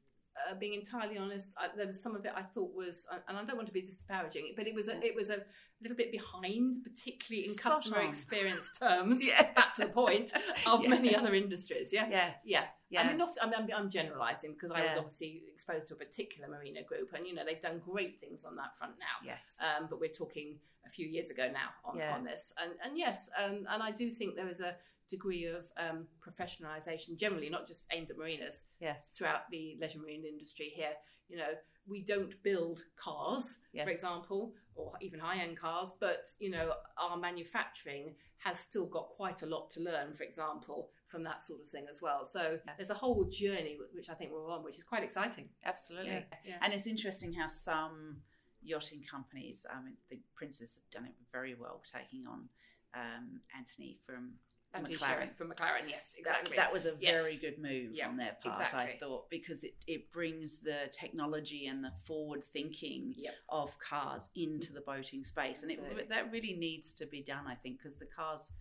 [0.49, 3.43] uh, being entirely honest, I, there was some of it I thought was, and I
[3.43, 5.39] don't want to be disparaging, but it was a, it was a
[5.81, 8.07] little bit behind, particularly in Spot customer on.
[8.09, 9.23] experience terms.
[9.25, 9.51] Yeah.
[9.53, 10.31] Back to the point
[10.65, 10.89] of Yeah.
[10.89, 11.91] many other industries.
[11.93, 12.07] Yeah.
[12.09, 12.35] Yes.
[12.45, 12.63] Yeah.
[12.89, 13.01] Yeah.
[13.03, 13.35] I mean, not.
[13.41, 17.25] I'm, I'm, I'm generalising because I was obviously exposed to a particular marina group, and
[17.27, 19.25] you know they've done great things on that front now.
[19.25, 19.57] yes.
[19.61, 22.13] Um, but we're talking a few years ago now on, Yeah.
[22.15, 22.53] on this.
[22.61, 24.75] And, and yes, um, and I do think there is a
[25.09, 29.09] degree of um, professionalisation generally, not just aimed at marinas, yes.
[29.15, 30.93] throughout the leisure marine industry here.
[31.29, 31.53] You know,
[31.87, 33.85] we don't build cars, Yes.
[33.85, 39.41] for example, or even high-end cars, but you know, our manufacturing has still got quite
[39.41, 42.25] a lot to learn, for example, from that sort of thing as well.
[42.25, 42.73] So Yeah.
[42.77, 45.49] there's a whole journey which I think we're on, which is quite exciting.
[45.63, 46.11] Absolutely.
[46.11, 46.57] Yeah, yeah.
[46.61, 48.21] And it's interesting how some
[48.61, 52.49] yachting companies, I mean, the Princess have done it very well, taking on
[52.93, 54.33] um, Antony from
[54.81, 55.35] McLaren.
[55.35, 56.55] From McLaren, yes, exactly.
[56.55, 57.13] That, was a Yes.
[57.13, 61.67] very good move Yeah, on their part, I thought, because it, it brings the technology
[61.67, 63.33] and the forward thinking Yep.
[63.49, 65.63] of cars into the boating space.
[65.63, 68.51] And it, that really needs to be done, I think, because the cars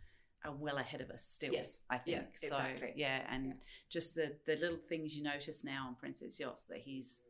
[0.44, 1.81] are well ahead of us still, Yes.
[1.88, 2.16] I think.
[2.42, 2.92] Yeah, so, exactly.
[2.96, 3.53] yeah, and Yeah.
[3.88, 7.22] just the, the little things you notice now on Princess Yachts that he's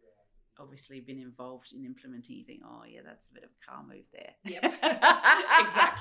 [0.58, 3.82] obviously been involved in implementing, you think, oh, yeah, that's a bit of a car
[3.82, 4.32] move there.
[4.44, 4.64] Yep.
[5.60, 5.91] exactly.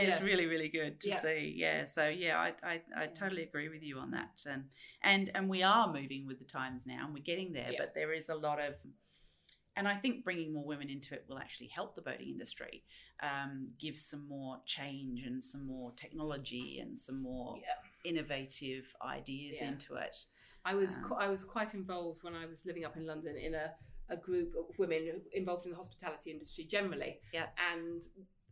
[0.00, 1.20] And it's really really good to Yeah.
[1.22, 4.64] see yeah so yeah I, I i totally agree with you on that and
[5.02, 7.78] and and we are moving with the times now and we're getting there Yeah.
[7.82, 8.74] but there is a lot of
[9.76, 12.84] and I think bringing more women into it will actually help the boating industry,
[13.20, 18.08] um, give some more change and some more technology and some more Yeah.
[18.08, 19.70] innovative ideas Yeah.
[19.70, 20.16] into it.
[20.64, 23.36] I was Um, qu- I was quite involved when I was living up in London
[23.36, 23.74] in a,
[24.10, 27.20] a group of women involved in the hospitality industry generally.
[27.32, 27.48] Yeah.
[27.72, 28.00] And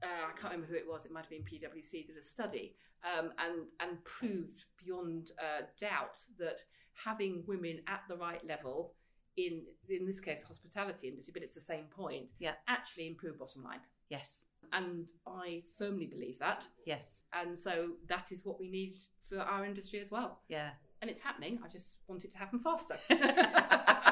[0.03, 1.05] uh, I can't remember who it was.
[1.05, 6.23] It might have been PwC did a study um, and and proved beyond uh, doubt
[6.39, 6.61] that
[6.95, 8.95] having women at the right level
[9.37, 12.33] in in this case the hospitality industry, but it's the same point.
[12.39, 12.53] Yeah.
[12.69, 13.81] Actually, improve bottom line.
[14.11, 14.41] Yes,
[14.73, 16.67] And I firmly believe that.
[16.87, 20.41] yes, And so that is what we need for our industry as well.
[20.49, 20.71] yeah.
[21.01, 21.59] And it's happening.
[21.65, 22.97] I just want it to happen faster.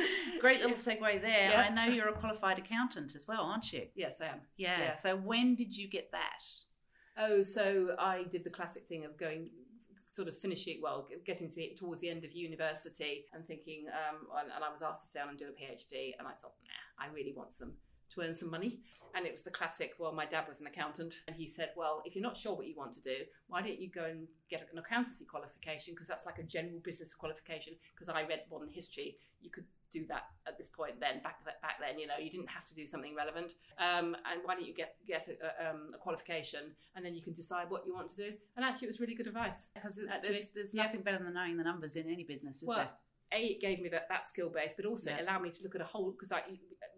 [0.40, 1.50] Great little segue there.
[1.50, 1.66] Yeah.
[1.68, 3.86] I know you're a qualified accountant as well, aren't you?
[3.94, 4.40] yes, I am.
[4.56, 4.78] Yeah.
[4.78, 4.96] Yeah.
[4.96, 6.42] So when did you get that?
[7.18, 9.50] Oh, so I did the classic thing of going,
[10.12, 14.26] sort of finishing, well, getting to the, towards the end of university and thinking, um,
[14.40, 16.54] and, and I was asked to stay on and do a PhD, and I thought,
[16.64, 17.72] nah, I really want some
[18.14, 18.80] to earn some money.
[19.14, 22.02] And it was the classic, well, my dad was an accountant, and he said, well,
[22.04, 23.16] if you're not sure what you want to do,
[23.48, 25.94] why don't you go and get an accountancy qualification?
[25.94, 27.74] Because that's like a general business qualification.
[27.94, 29.64] Because I read modern history, you could
[29.96, 32.74] do that at this point then back back then you know you didn't have to
[32.74, 37.04] do something relevant um, and why don't you get get a, um, a qualification and
[37.04, 39.26] then you can decide what you want to do and actually it was really good
[39.26, 40.82] advice Because Actually, there's, there's yeah.
[40.84, 42.90] nothing better than knowing the numbers in any business, is well there?
[43.32, 45.16] a it gave me that, that skill base, but also Yeah.
[45.18, 46.44] it allowed me to look at a whole because like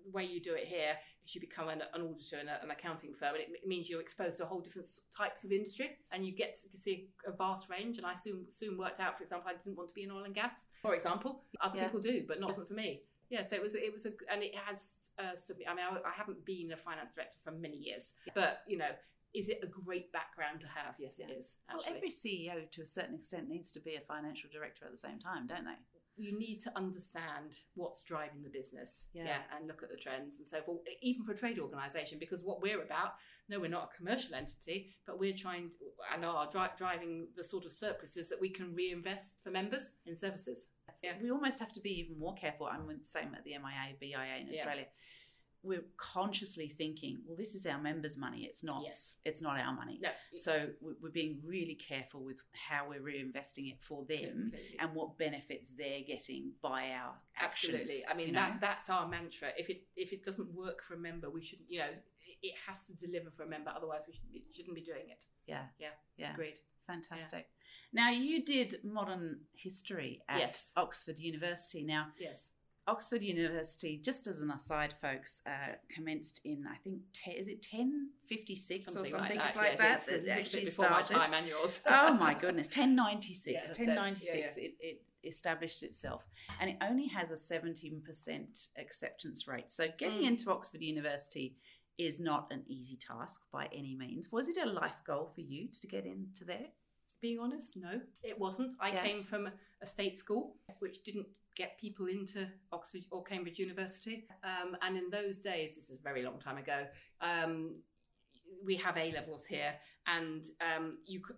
[0.09, 0.95] the way you do it here
[1.27, 3.89] is you become an, an auditor in a, an accounting firm, and it, it means
[3.89, 7.33] you're exposed to a whole different types of industry, and you get to see a
[7.33, 7.99] vast range.
[7.99, 10.25] And I soon soon worked out, for example, I didn't want to be in oil
[10.25, 11.43] and gas, for example.
[11.61, 11.85] Other Yeah.
[11.85, 13.03] people do, but not wasn't for me.
[13.31, 15.67] Yeah, so it was it was a and it has uh, stood me.
[15.67, 18.91] I mean, I, I haven't been a finance director for many years, but you know,
[19.35, 20.95] is it a great background to have?
[20.99, 21.37] Yes, it Yeah.
[21.37, 21.57] is.
[21.71, 24.97] Well, every CEO to a certain extent needs to be a financial director at the
[24.97, 25.77] same time, don't they?
[26.19, 29.39] You need to understand what's driving the business Yeah.
[29.57, 32.61] and look at the trends and so forth even for a trade organization because what
[32.61, 33.13] we're about
[33.49, 37.45] no we're not a commercial entity but we're trying to, and are dri- driving the
[37.45, 40.67] sort of surpluses that we can reinvest for members in services
[41.03, 42.67] yeah We almost have to be even more careful.
[42.67, 44.65] I'm the same at the MIA, BIA in Yeah.
[45.65, 48.45] We're consciously thinking, well, this is our members' money.
[48.45, 48.83] It's not.
[48.85, 49.99] yes It's not our money.
[50.01, 54.77] no So we- we're being really careful with how we're reinvesting it for them completely.
[54.79, 57.75] and what benefits they're getting by our actions.
[57.75, 58.41] absolutely i mean know?
[58.41, 61.59] that that's our mantra if it if it doesn't work for a member we should
[61.69, 61.91] you know
[62.43, 65.25] it- has to deliver for a member otherwise we shouldn't be, shouldn't be doing it
[65.47, 65.91] yeah, Yeah.
[66.17, 66.33] yeah.
[66.35, 67.47] agreed Fantastic.
[67.93, 70.73] Now you did modern history at Yes.
[70.75, 71.83] Oxford University.
[71.83, 72.51] Now yes
[72.89, 77.63] Oxford University, just as an aside, folks, uh, commenced in I think te- is it
[77.63, 79.13] ten fifty six or something?
[79.15, 80.23] like that, like yes, that.
[80.25, 81.15] little actually started.
[81.15, 83.71] my time and yours oh my goodness, ten ninety six.
[83.71, 83.77] It.
[83.77, 84.57] Ten ninety six.
[84.57, 86.25] It, it established itself,
[86.61, 89.71] and it only has a seventeen percent acceptance rate.
[89.71, 90.29] So getting Mm.
[90.29, 91.57] into Oxford University
[91.99, 94.33] is not an easy task by any means.
[94.33, 96.67] Was it a life goal for you to get into there?
[97.21, 98.75] Being honest, no, it wasn't.
[98.81, 99.03] I Yeah.
[99.05, 99.51] came from
[99.83, 101.27] a state school which didn't
[101.59, 104.27] get people into Oxford or Cambridge University.
[104.45, 106.87] Um, and in those days, this is a very long time ago,
[107.21, 107.75] um,
[108.65, 109.75] we have A levels here,
[110.07, 111.37] and um, you could.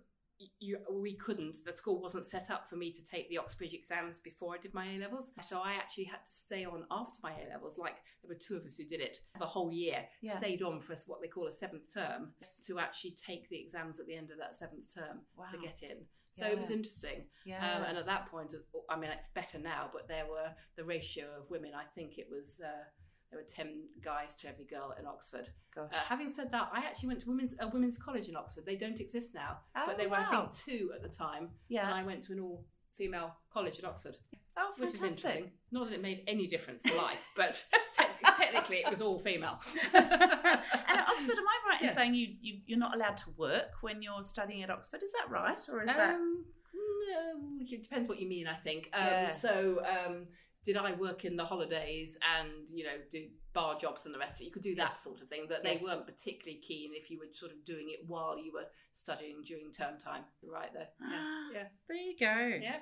[0.59, 1.57] You, we couldn't.
[1.67, 4.73] The school wasn't set up for me to take the Oxbridge exams before I did
[4.73, 5.33] my A levels.
[5.43, 7.77] So I actually had to stay on after my A levels.
[7.77, 10.03] Like there were two of us who did it the whole year.
[10.23, 10.37] Yeah.
[10.39, 12.31] Stayed on for what they call a seventh term
[12.65, 15.45] to actually take the exams at the end of that seventh term Wow.
[15.51, 15.97] to get in.
[16.33, 17.25] So it was interesting.
[17.45, 17.57] Yeah.
[17.77, 20.49] Um, and at that point, it was- I mean, it's better now, but there were
[20.77, 21.71] the ratio of women.
[21.75, 22.83] I think it was uh,
[23.29, 25.49] there were ten guys to every girl in Oxford.
[25.77, 28.65] Uh, having said that, I actually went to women's a women's college in Oxford.
[28.65, 31.49] They don't exist now, Oh, but they were I think two at the time.
[31.69, 31.85] yeah.
[31.85, 32.65] And I went to an all
[32.97, 34.17] female college in Oxford,
[34.57, 35.25] oh, which was fantastic.
[35.25, 35.51] interesting.
[35.71, 37.63] Not that it made any difference to life, but
[38.41, 39.59] technically it was all female.
[39.93, 41.95] and at Oxford, am I right in Yeah.
[41.95, 45.03] saying you, you you're not allowed to work when you're studying at Oxford?
[45.03, 46.15] Is that right, or is that?
[46.15, 48.47] Um, no, it depends what you mean.
[48.47, 48.89] I think.
[48.93, 49.31] Um, Yeah.
[49.31, 50.27] So, um,
[50.63, 54.35] did I work in the holidays and you know do bar jobs and the rest
[54.35, 54.45] of it?
[54.45, 55.03] You could do that Yes.
[55.03, 55.81] sort of thing, but they Yes.
[55.83, 59.71] weren't particularly keen if you were sort of doing it while you were studying during
[59.71, 60.23] term time.
[60.41, 60.89] You're right there.
[61.01, 61.07] Yeah.
[61.11, 61.67] Ah, Yeah.
[61.87, 62.59] There you go.
[62.61, 62.79] Yeah.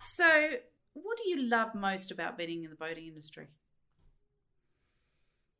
[0.00, 0.58] So,
[0.92, 3.48] what do you love most about being in the boating industry?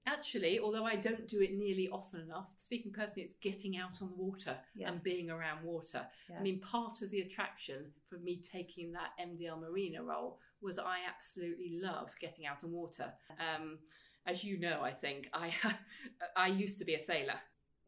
[0.07, 4.09] Actually, although I don't do it nearly often enough, speaking personally, it's getting out on
[4.11, 4.91] the water Yeah.
[4.91, 6.07] and being around water.
[6.29, 6.39] Yeah.
[6.39, 10.99] I mean, part of the attraction for me taking that MDL Marina role was I
[11.09, 13.13] absolutely love getting out on water.
[13.39, 13.79] Um,
[14.27, 15.53] as you know, I think I
[16.37, 17.41] I used to be a sailor.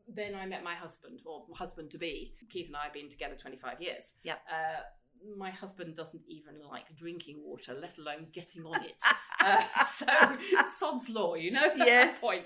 [0.08, 2.34] Then I met my husband, or husband to be.
[2.48, 4.12] Keith and I have been together 25 years.
[4.22, 4.38] Yep.
[4.50, 4.80] Uh,
[5.36, 9.00] my husband doesn't even like drinking water, let alone getting on it.
[9.44, 10.06] uh, so,
[10.78, 11.68] sod's law, you know?
[11.76, 12.20] Yes.
[12.20, 12.44] point.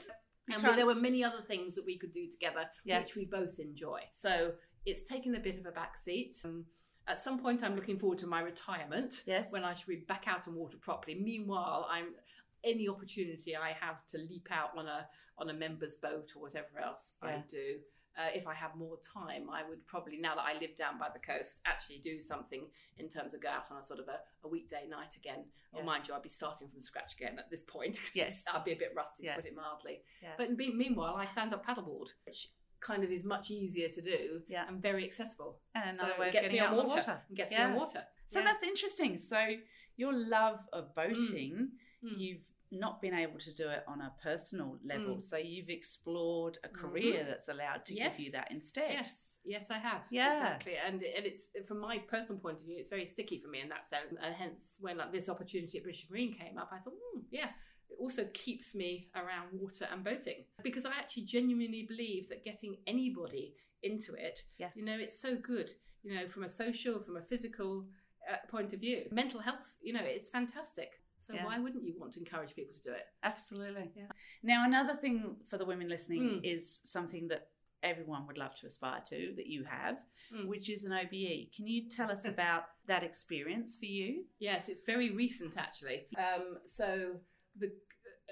[0.52, 3.04] And there were many other things that we could do together, Yes.
[3.04, 4.00] which we both enjoy.
[4.10, 4.52] So
[4.84, 6.36] it's taken a bit of a back seat.
[6.44, 6.64] Um,
[7.06, 9.52] at some point, I'm looking forward to my retirement Yes.
[9.52, 11.14] when I should be back out on water properly.
[11.14, 12.14] Meanwhile, I'm
[12.62, 15.06] any opportunity I have to leap out on a
[15.38, 17.78] on a member's boat or whatever else I do.
[18.18, 21.08] Uh, if I had more time, I would probably, now that I live down by
[21.12, 22.66] the coast, actually do something
[22.98, 25.44] in terms of go out on a sort of a, a weekday night again.
[25.72, 27.98] Or mind you, I'd be starting from scratch again at this point.
[28.14, 28.42] Yes.
[28.52, 29.36] I'd be a bit rusty, Yeah.
[29.36, 30.02] to put it mildly.
[30.22, 30.30] Yeah.
[30.36, 34.42] But be- meanwhile, I stand up paddleboard, which kind of is much easier to do
[34.48, 34.66] Yeah.
[34.68, 35.60] and very accessible.
[35.74, 37.22] and So another way of gets getting me out on water, water.
[37.28, 37.66] and gets Yeah.
[37.68, 38.02] me on water.
[38.26, 38.44] So Yeah.
[38.46, 39.18] that's interesting.
[39.18, 39.54] So
[39.96, 41.70] your love of boating,
[42.02, 42.18] Mm.
[42.18, 45.16] you've not been able to do it on a personal level.
[45.16, 45.22] Mm.
[45.22, 48.16] So you've explored a career that's allowed to Yes.
[48.16, 48.92] give you that instead.
[48.92, 50.02] Yes, yes, I have.
[50.10, 50.32] Yeah.
[50.32, 50.74] exactly.
[50.76, 53.68] And and it's from my personal point of view, it's very sticky for me in
[53.70, 54.14] that sense.
[54.22, 57.50] And hence, when like this opportunity at British Marine came up, I thought, hmm, yeah.
[57.88, 62.76] It also keeps me around water and boating because I actually genuinely believe that getting
[62.86, 64.76] anybody into it, Yes.
[64.76, 65.70] you know, it's so good.
[66.04, 67.86] You know, from a social, from a physical
[68.30, 69.76] uh, point of view, mental health.
[69.82, 70.99] You know, it's fantastic.
[71.30, 71.44] So Yeah.
[71.44, 73.06] why wouldn't you want to encourage people to do it?
[73.22, 73.92] Absolutely.
[73.94, 74.08] Yeah.
[74.42, 76.44] Now, another thing for the women listening Mm.
[76.44, 77.50] is something that
[77.82, 80.46] everyone would love to aspire to that you have, Mm.
[80.46, 81.50] which is an OBE.
[81.54, 84.26] Can you tell us about that experience for you?
[84.38, 86.08] Yes, it's very recent actually.
[86.16, 87.20] Um, so
[87.56, 87.72] the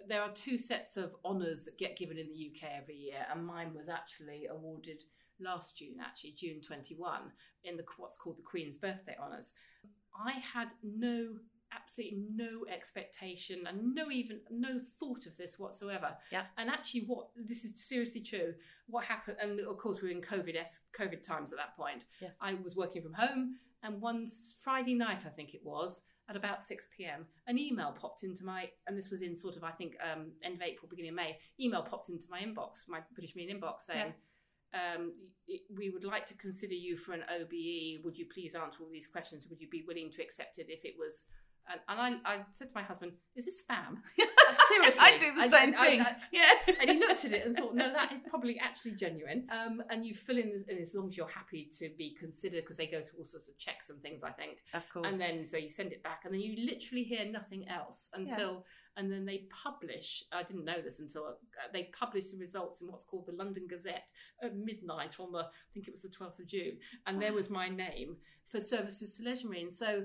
[0.07, 3.45] there are two sets of honours that get given in the UK every year, and
[3.45, 5.03] mine was actually awarded
[5.41, 7.33] last June, actually June twenty one,
[7.65, 9.53] in the what's called the Queen's Birthday Honours.
[10.15, 11.39] I had no
[11.73, 16.17] absolutely no expectation and no even no thought of this whatsoever.
[16.31, 16.43] Yeah.
[16.57, 18.55] And actually, what this is seriously true.
[18.87, 19.37] What happened?
[19.41, 20.57] And of course, we were in COVID
[20.99, 22.05] COVID times at that point.
[22.21, 22.35] Yes.
[22.41, 24.27] I was working from home, and one
[24.63, 28.69] Friday night, I think it was, at about 6 p.m., an email popped into my,
[28.87, 31.39] and this was in sort of, I think, um, end of April, beginning of May,
[31.61, 34.13] email popped into my inbox, my British Marine inbox, saying,
[34.75, 35.13] um,
[35.75, 38.05] we would like to consider you for an OBE.
[38.05, 39.47] Would you please answer all these questions?
[39.49, 41.25] Would you be willing to accept it if it was?
[41.71, 43.99] And, and I, I said to my husband, "Is this spam?"
[44.69, 46.01] Seriously, I do the I- same I- thing.
[46.01, 46.75] I- yeah.
[46.81, 49.47] and he looked at it and thought, no, that is probably actually genuine.
[49.51, 52.77] Um, and you fill in, and as long as you're happy to be considered, because
[52.77, 54.59] they go through all sorts of checks and things, I think.
[54.75, 55.07] Of course.
[55.07, 58.65] And then, so you send it back, and then you literally hear nothing else until,
[58.97, 60.25] and then they publish.
[60.33, 61.33] I didn't know this until uh,
[61.73, 64.11] they publish the results in what's called the London Gazette
[64.43, 66.79] at midnight on the, I think it was the 12th of June.
[67.07, 69.71] And there was my name for services to Leisure Marine.
[69.71, 70.05] So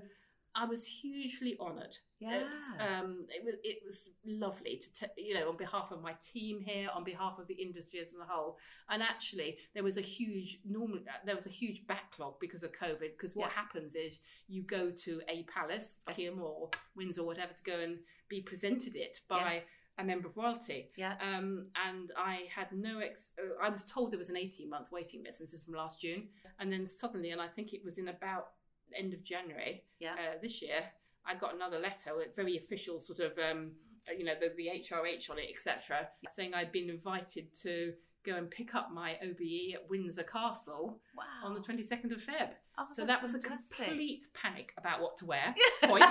[0.55, 2.43] I was hugely honoured yeah.
[2.79, 6.61] um, it was it was lovely to te- you know on behalf of my team
[6.61, 8.57] here, on behalf of the industry as a whole.
[8.89, 13.11] And actually, there was a huge normal there was a huge backlog because of COVID.
[13.17, 13.61] Because what Yeah.
[13.61, 17.99] happens is you go to a palace, Buckingham or Windsor, or whatever, to go and
[18.29, 19.55] be presented it by.
[19.55, 19.63] Yes.
[19.99, 21.15] A member of royalty, Yeah.
[21.21, 22.97] um, and I had no.
[22.97, 25.37] Ex- uh, I was told there was an eighteen-month waiting list.
[25.37, 28.53] This is from last June, and then suddenly, and I think it was in about
[28.97, 30.13] end of January, Yeah.
[30.13, 30.83] uh, this year,
[31.25, 33.71] I got another letter, with very official sort of, um,
[34.09, 37.93] uh, you know, the, the HRH on it, etc., saying I'd been invited to
[38.25, 41.23] go and pick up my OBE at Windsor Castle Wow.
[41.43, 42.49] on the 22nd of Feb.
[42.77, 43.79] Oh, so that was fantastic.
[43.79, 45.53] a complete panic about what to wear.
[45.83, 46.03] Point.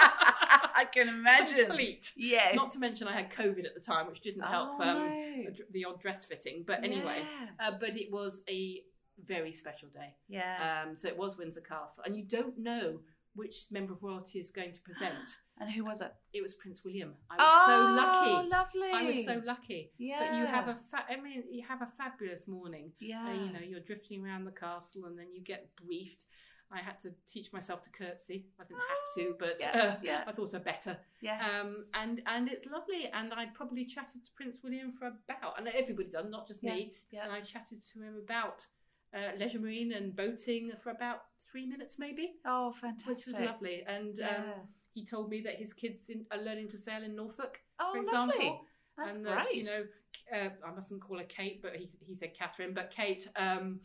[0.00, 1.66] I can imagine.
[1.66, 2.10] Complete.
[2.16, 2.54] Yes.
[2.54, 4.98] Not to mention I had COVID at the time, which didn't help Oh, um,
[5.44, 5.50] no.
[5.72, 6.64] the odd dress fitting.
[6.66, 7.68] But anyway, Yeah.
[7.68, 8.82] uh, but it was a
[9.26, 10.14] very special day.
[10.28, 10.82] Yeah.
[10.86, 13.00] Um, so it was Windsor Castle, and you don't know
[13.34, 15.14] which member of royalty is going to present.
[15.60, 16.12] and who was it?
[16.32, 17.14] it was Prince William.
[17.30, 18.48] I was so Oh, lucky.
[18.48, 18.92] lovely.
[18.92, 19.92] I was so lucky.
[19.98, 20.18] Yeah.
[20.30, 22.92] But you have a fa- I mean, you have a fabulous morning.
[23.00, 23.24] Yeah.
[23.28, 26.24] Uh, you know, you're drifting around the castle, and then you get briefed.
[26.70, 28.44] I had to teach myself to curtsy.
[28.60, 30.24] I didn't have to, but Yeah, uh, yeah.
[30.26, 30.98] I thought I better.
[31.22, 31.42] Yes.
[31.62, 33.08] Um, and and it's lovely.
[33.14, 36.92] And I probably chatted to Prince William for about, and everybody done, not just me.
[37.10, 37.24] yeah.
[37.24, 38.66] And I chatted to him about
[39.14, 43.06] uh, leisure marine and boating for about three minutes, maybe, oh, fantastic.
[43.08, 43.84] which was lovely.
[43.86, 44.44] And um,
[44.92, 48.02] he told me that his kids in, are learning to sail in Norfolk, oh, for
[48.02, 48.34] lovely.
[48.34, 48.60] example.
[48.96, 49.36] That's and great.
[49.36, 49.84] that, you know,
[50.34, 52.74] uh, I mustn't call her Kate, but he, he said Catherine.
[52.74, 53.80] But Kate um,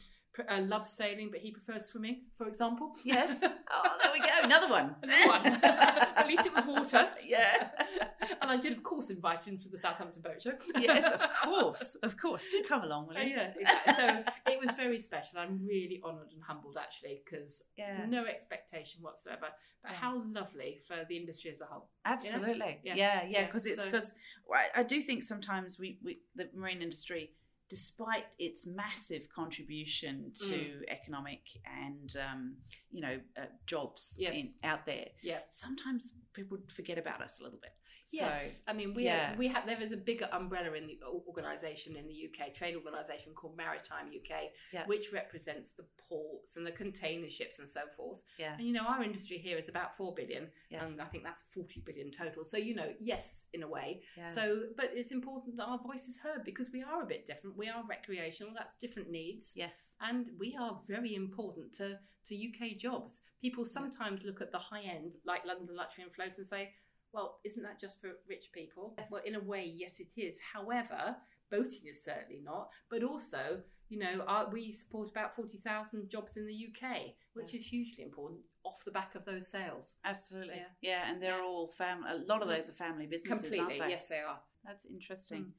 [0.50, 2.94] uh, loves sailing, but he prefers swimming, for example.
[3.04, 3.32] yes.
[3.76, 4.28] Oh, there we go.
[4.44, 4.96] Another one.
[5.02, 5.46] Another one.
[5.64, 7.10] At least it was water.
[7.26, 7.70] Yeah.
[8.42, 10.52] and I did, of course, invite him to the Southampton Boat Show.
[10.78, 11.96] yes, of course.
[12.04, 12.46] Of course.
[12.52, 13.36] Do come along, will Uh, you?
[13.36, 13.94] yeah, exactly.
[13.96, 15.40] so it was very special.
[15.40, 18.06] I'm really honoured and humbled actually because Yeah.
[18.08, 19.48] no expectation whatsoever.
[19.82, 19.98] But Yeah.
[19.98, 21.90] how lovely for the industry as a whole.
[22.06, 22.80] Absolutely.
[22.84, 22.94] Yeah.
[22.96, 23.46] Yeah, yeah, Yeah.
[23.48, 24.14] because it's So- because
[24.54, 27.32] I, I do think sometimes we, we the marine industry,
[27.70, 30.84] despite its massive contribution to Mm.
[30.90, 32.58] economic and um,
[32.92, 34.32] you know uh, jobs Yeah.
[34.32, 35.40] in, out there, Yeah.
[35.50, 37.74] sometimes people forget about us a little bit.
[38.12, 39.36] Yes, I mean we yeah.
[39.38, 43.34] we have there is a bigger umbrella in the organisation in the UK, trade organisation
[43.34, 44.86] called Maritime UK, Yeah.
[44.86, 48.22] which represents the ports and the container ships and so forth.
[48.38, 51.24] Yeah, And you know our industry here is about four billion, yes, and I think
[51.24, 52.44] that's forty billion total.
[52.44, 54.02] So you know, yes, in a way.
[54.18, 54.30] yeah.
[54.30, 57.58] So, but it's important that our voice is heard because we are a bit different.
[57.58, 58.54] We are recreational.
[58.54, 59.54] That's different needs.
[59.56, 63.22] yes, and we are very important to, to UK jobs.
[63.42, 66.72] People sometimes look at the high end, like London Luxury Afloat, and say,
[67.14, 68.96] well, isn't that just for rich people?
[68.98, 69.10] Yes.
[69.12, 70.40] Well, in a way, yes, it is.
[70.54, 71.16] However,
[71.52, 72.70] boating is certainly not.
[72.90, 77.60] But also, you know, our, we support about 40,000 jobs in the UK, which Yeah.
[77.60, 79.96] is hugely important off the back of those sales.
[80.06, 81.12] absolutely, yeah, Yeah.
[81.12, 81.44] and they're Yeah.
[81.44, 82.10] all family.
[82.12, 83.90] A lot of those are family businesses, Completely, aren't they?
[83.90, 84.42] yes, they are.
[84.66, 85.44] That's interesting.
[85.46, 85.54] Mm.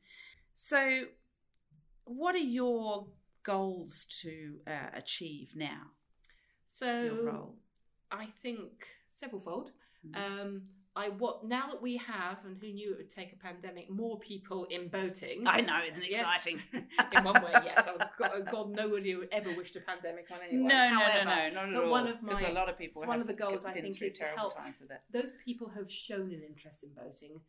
[0.54, 1.06] So,
[2.04, 3.06] what are your
[3.42, 5.92] goals to uh, achieve now?
[6.66, 7.58] So, Your role.
[8.10, 9.70] I think severalfold.
[10.06, 10.16] Mhm.
[10.16, 13.90] Um, I what now that we have, and who knew it would take a pandemic,
[13.90, 15.42] more people in boating.
[15.44, 16.20] I know, isn't it Yes.
[16.20, 16.62] exciting?
[17.12, 17.84] in one way, yes.
[17.88, 20.68] Oh God, oh God, nobody would ever wished a pandemic on No, anyone.
[20.68, 21.90] no, However, no, no, not at but all.
[21.90, 24.00] one of because my- a lot of people it's one of the goals I think
[24.00, 25.00] is to help times with it.
[25.10, 27.40] those people have shown an interest in boating.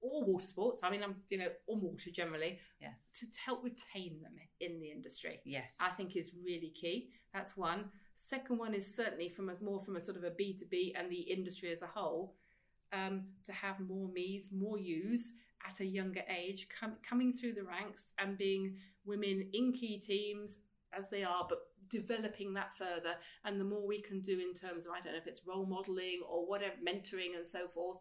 [0.00, 0.82] or water sports.
[0.84, 2.94] I mean, I'm you know on water generally Yes.
[3.14, 5.40] to help retain them in the industry.
[5.46, 5.74] Yes.
[5.80, 7.10] I think is really key.
[7.32, 7.90] That's one.
[8.14, 10.94] Second one is certainly from a more from a sort of a B two B
[10.96, 12.36] and the industry as a whole,
[12.94, 15.32] um, to have more me's, more yous
[15.68, 20.58] at a younger age, com- coming through the ranks and being women in key teams
[20.96, 21.58] as they are, but
[21.90, 23.14] developing that further.
[23.44, 25.66] And the more we can do in terms of I don't know if it's role
[25.66, 27.98] modeling or whatever, mentoring and so forth.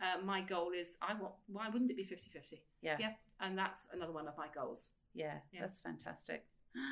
[0.00, 1.34] Uh, my goal is I want.
[1.46, 2.60] Why wouldn't it be 50-50?
[2.80, 2.96] yeah.
[2.98, 4.90] Yeah, and that's another one of my goals.
[5.14, 5.60] Yeah, Yeah.
[5.60, 6.44] that's fantastic.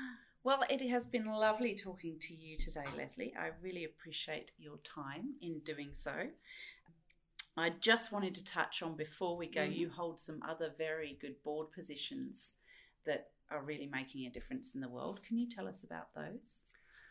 [0.42, 3.34] Well, it has been lovely talking to you today, Lesley.
[3.38, 6.14] I really appreciate your time in doing so.
[7.56, 9.76] I just wanted to touch on before we go, Mhm.
[9.76, 12.54] you hold some other very good board positions
[13.04, 15.22] that are really making a difference in the world.
[15.22, 16.62] Can you tell us about those?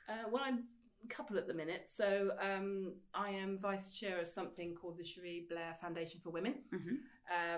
[0.07, 0.67] Uh, well, I'm
[1.03, 1.89] a couple at the minute.
[1.89, 6.63] So um, I am vice chair of something called the Cherie Blair Foundation for Women,
[6.71, 6.95] Mm-hmm.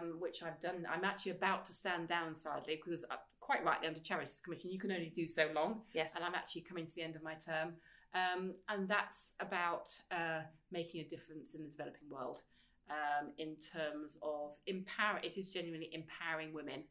[0.03, 0.85] um, which I've done.
[0.89, 4.79] I'm actually about to stand down sadly, because, uh, quite rightly, under Charities Commission, you
[4.79, 6.15] can only do so long, Yes.
[6.15, 7.79] and I'm actually coming to the end of my term.
[8.13, 12.43] Um, and that's about uh, making a difference in the developing world
[12.91, 15.19] um, in terms of empower.
[15.23, 16.83] It is genuinely empowering women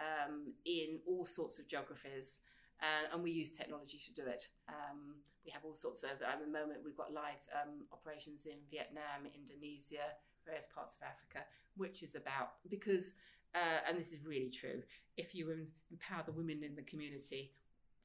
[0.00, 2.40] um, in all sorts of geographies,
[2.80, 4.48] uh, and we use technology to do it.
[4.68, 6.22] Um, we have all sorts of.
[6.22, 11.46] At the moment, we've got live um, operations in Vietnam, Indonesia, various parts of Africa,
[11.76, 13.14] which is about because,
[13.54, 14.82] uh, and this is really true.
[15.16, 15.50] If you
[15.90, 17.52] empower the women in the community,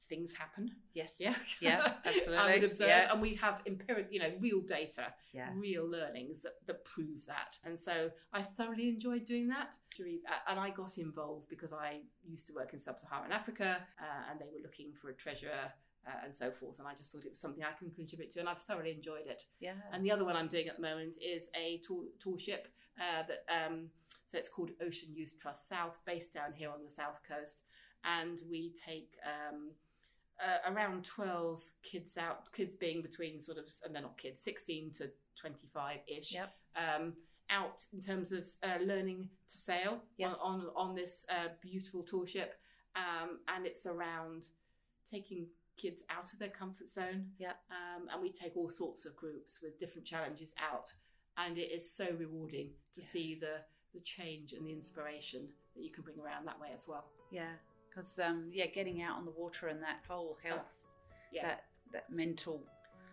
[0.04, 0.70] things happen.
[0.94, 1.16] Yes.
[1.18, 2.52] Yeah, Yeah, I absolutely.
[2.52, 3.12] would observe, Yeah.
[3.12, 5.50] and we have empirical, you know, real data Yeah.
[5.54, 7.58] real learnings that, that prove that.
[7.64, 9.76] And so I thoroughly enjoyed doing that.
[10.48, 14.40] And I got involved because I used to work in sub Saharan Africa uh, and
[14.40, 15.72] they were looking for a treasurer.
[16.06, 18.38] Uh, and so forth, and I just thought it was something I can contribute to,
[18.40, 19.42] and I've thoroughly enjoyed it.
[19.60, 19.74] Yeah.
[19.92, 22.68] And the other one I'm doing at the moment is a tour, tall ship
[22.98, 23.88] uh, that um,
[24.24, 27.62] so it's called Ocean Youth Trust South, based down here on the south coast,
[28.04, 29.72] and we take um,
[30.40, 34.92] uh, around 12 kids out, kids being between sort of, and they're not kids, 16
[34.98, 35.10] to
[35.40, 36.52] 25 ish, Yep.
[36.76, 37.12] um,
[37.50, 40.36] out in terms of uh, learning to sail Yes.
[40.44, 42.54] on, on, on this uh, beautiful tall ship.
[42.96, 44.46] Um, and it's around
[45.10, 47.26] taking kids out of their comfort zone.
[47.38, 47.52] Yeah.
[47.70, 50.92] Um, and we take all sorts of groups with different challenges out.
[51.36, 53.06] And it is so rewarding to Yeah.
[53.06, 53.60] see the,
[53.94, 57.04] the change and the inspiration that you can bring around that way as well.
[57.30, 57.52] Yeah.
[57.88, 60.78] Because um, yeah, getting out on the water and that whole health,
[61.32, 61.42] Yeah.
[61.46, 62.62] that that mental.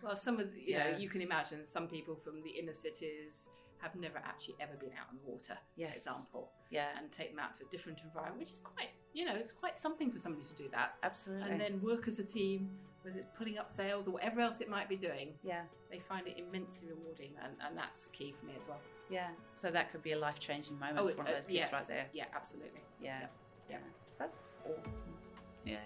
[0.02, 0.92] Well, some of the, you Yeah.
[0.92, 3.48] know, you can imagine some people from the inner cities
[3.78, 5.90] have never actually ever been out on the water, Yes.
[5.92, 6.96] for example, Yeah.
[6.98, 9.76] and take them out to a different environment, which is quite, you know, it's quite
[9.78, 10.96] something for somebody to do that.
[11.02, 11.50] Absolutely.
[11.50, 14.68] And then work as a team, whether it's pulling up sails or whatever else it
[14.68, 15.64] might be doing, yeah.
[15.90, 18.80] they find it immensely rewarding, and, and that's key for me as well.
[19.08, 19.30] Yeah.
[19.52, 21.54] So that could be a life changing moment Oh, for one uh, of those kids
[21.54, 21.72] yes.
[21.72, 22.06] right there.
[22.12, 22.80] Yeah, absolutely.
[23.00, 23.20] Yeah.
[23.20, 23.32] Yep.
[23.70, 23.78] Yeah.
[24.18, 25.14] That's awesome.
[25.64, 25.76] Yeah.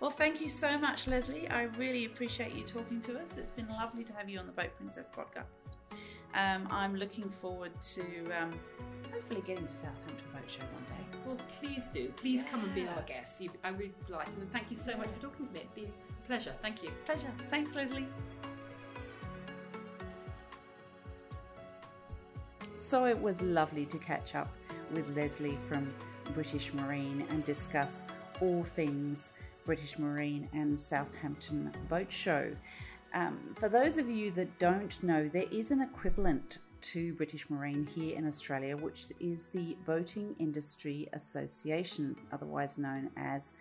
[0.00, 1.48] Well, thank you so much, Lesley.
[1.48, 3.38] I really appreciate you talking to us.
[3.38, 5.76] It's been lovely to have you on the Boat Princess podcast.
[6.34, 8.02] Um, I'm looking forward to
[8.38, 8.52] um,
[9.10, 11.18] hopefully getting to Southampton Boat Show one day.
[11.24, 12.12] Well, please do.
[12.16, 13.40] Please come and be our guest.
[13.40, 15.60] You, I'm really delighted, and thank you so much for talking to me.
[15.60, 16.52] It's been a pleasure.
[16.60, 16.90] Thank you.
[17.06, 17.32] Pleasure.
[17.50, 18.06] Thanks, Lesley.
[22.74, 24.52] So it was lovely to catch up
[24.92, 25.92] with Lesley from
[26.34, 28.04] British Marine and discuss
[28.40, 29.32] all things
[29.64, 32.52] British Marine and Southampton Boat Show.
[33.14, 37.86] Um, for those of you that don't know, there is an equivalent to British Marine
[37.86, 43.54] here in Australia, which is the Boating Industry Association, otherwise known as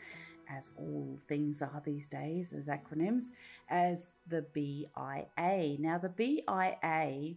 [0.48, 3.32] as all things are these days as acronyms,
[3.70, 5.76] as the BIA.
[5.80, 7.36] Now, the BIA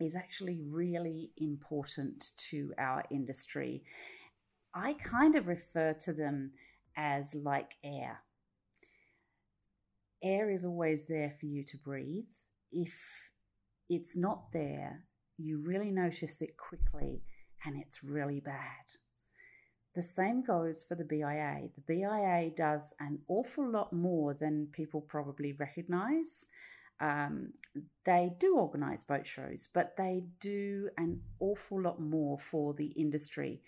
[0.00, 3.84] is actually really important to our industry.
[4.74, 6.52] I kind of refer to them
[6.96, 8.18] as like air.
[10.22, 12.24] Air is always there for you to breathe.
[12.72, 12.94] If
[13.88, 15.04] it's not there,
[15.38, 17.22] you really notice it quickly
[17.64, 18.94] and it's really bad.
[19.94, 21.68] The same goes for the BIA.
[21.76, 26.46] The BIA does an awful lot more than people probably recognize.
[27.00, 27.52] Um,
[28.04, 33.60] they do organize boat shows, but they do an awful lot more for the industry.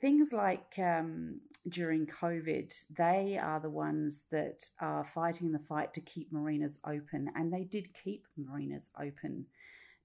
[0.00, 6.00] Things like um, during COVID, they are the ones that are fighting the fight to
[6.00, 9.46] keep marinas open, and they did keep marinas open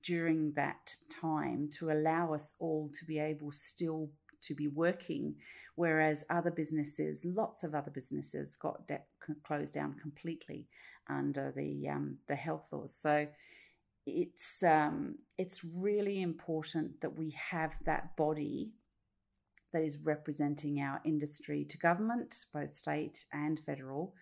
[0.04, 4.10] during that time to allow us all to be able still
[4.46, 5.36] to be working,
[5.76, 9.02] whereas other businesses, lots of other businesses, got de-
[9.44, 10.68] closed down completely
[11.10, 12.96] under the um, the health laws.
[12.96, 13.28] So
[14.06, 18.72] it's um, it's really important that we have that body
[19.74, 24.14] that is representing our industry to government, both state and federal,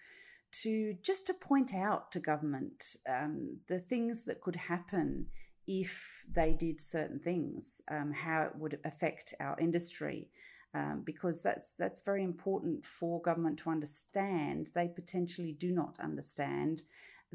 [0.51, 5.27] to just to point out to government um, the things that could happen
[5.67, 10.29] if they did certain things, um, how it would affect our industry.
[10.75, 14.71] Um, because that's that's very important for government to understand.
[14.73, 16.81] They potentially do not understand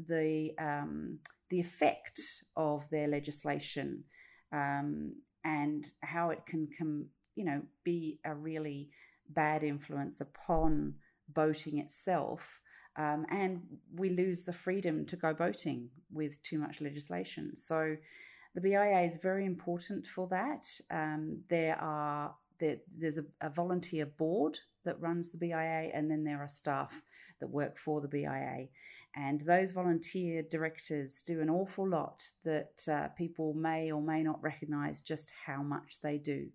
[0.07, 1.19] the um,
[1.49, 2.19] the effect
[2.55, 4.03] of their legislation
[4.51, 5.13] um,
[5.43, 8.89] and how it can come, you know, be a really
[9.29, 10.95] bad influence upon
[11.29, 12.59] boating itself.
[12.99, 13.61] Um, and
[13.95, 17.55] we lose the freedom to go boating with too much legislation.
[17.55, 17.95] So
[18.55, 20.65] the BIA is very important for that.
[20.91, 26.25] Um, there are there, there's a, a, volunteer board that runs the BIA, and then
[26.25, 27.01] there are staff
[27.39, 28.67] that work for the BIA.
[29.15, 34.43] And those volunteer directors do an awful lot that uh, people may or may not
[34.43, 36.49] recognise just how much they do.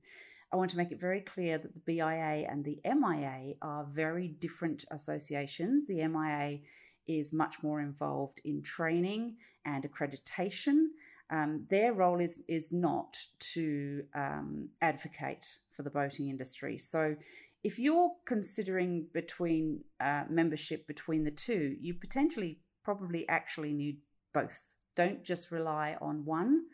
[0.55, 4.29] I want to make it very clear that the BIA and the MIA are very
[4.29, 5.89] different associations.
[5.89, 6.61] The MIA
[7.09, 9.35] is much more involved in training
[9.65, 10.91] and accreditation.
[11.31, 13.17] Um, their role is is not
[13.55, 16.79] to um, advocate for the boating industry.
[16.79, 17.17] So,
[17.65, 23.99] if you're considering between uh, membership between the two, you potentially probably actually need
[24.33, 24.61] both.
[24.95, 26.67] Don't just rely on one.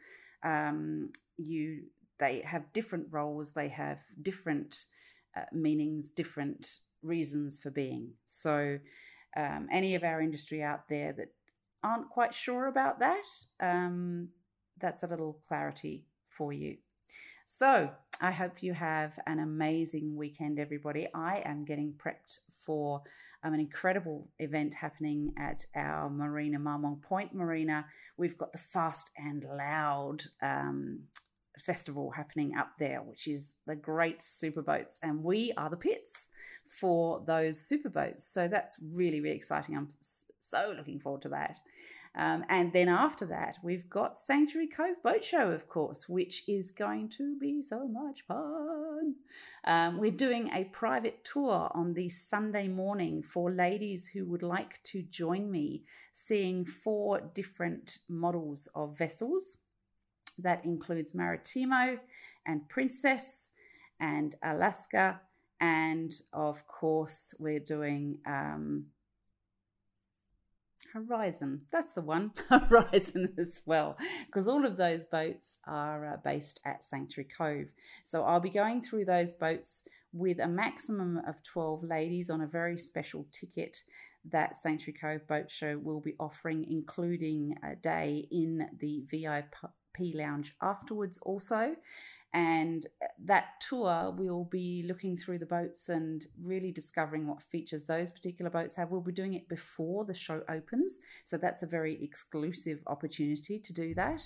[0.43, 1.85] Um, you
[2.21, 3.53] they have different roles.
[3.53, 4.85] They have different
[5.37, 8.11] uh, meanings, different reasons for being.
[8.27, 8.79] So,
[9.37, 11.29] um, any of our industry out there that
[11.83, 13.25] aren't quite sure about that,
[13.61, 14.29] um,
[14.79, 16.77] that's a little clarity for you.
[17.47, 17.91] So,
[18.21, 21.09] I hope you have an amazing weekend, everybody.
[21.15, 23.03] I am getting prepped for
[23.43, 27.87] um, an incredible event happening at our marina, Marmong Point Marina.
[28.19, 31.01] We've got the Fast and Loud um,
[31.61, 36.27] festival happening up there, which is the great superboats, and we are the pits
[36.67, 38.21] for those superboats.
[38.21, 39.77] So that's really, really exciting.
[39.77, 39.89] I'm
[40.39, 41.59] so looking forward to that.
[42.17, 46.73] Um, and then after that, we've got Sanctuary Cove Boat Show, of course, which is
[46.73, 49.15] going to be so much fun.
[49.65, 54.83] Um, we're doing a private tour on the Sunday morning for ladies who would like
[54.85, 59.59] to join me, seeing four different models of vessels.
[60.43, 61.99] That includes Maritimo
[62.47, 63.51] and Princess
[64.01, 65.21] and Alaska.
[65.61, 68.87] And of course, we're doing um,
[70.93, 71.63] Horizon.
[71.71, 76.83] That's the one, Horizon as well, because all of those boats are uh, based at
[76.83, 77.69] Sanctuary Cove.
[78.05, 82.47] So I'll be going through those boats with a maximum of 12 ladies on a
[82.47, 83.83] very special ticket
[84.31, 89.55] that Sanctuary Cove Boat Show will be offering, including a day in the VIP
[89.99, 91.75] lounge afterwards, also.
[92.33, 92.87] And
[93.25, 98.51] that tour, we'll be looking through the boats and really discovering what features those particular
[98.51, 98.91] boats have.
[98.91, 101.01] We'll be doing it before the show opens.
[101.25, 104.23] So that's a very exclusive opportunity to do that.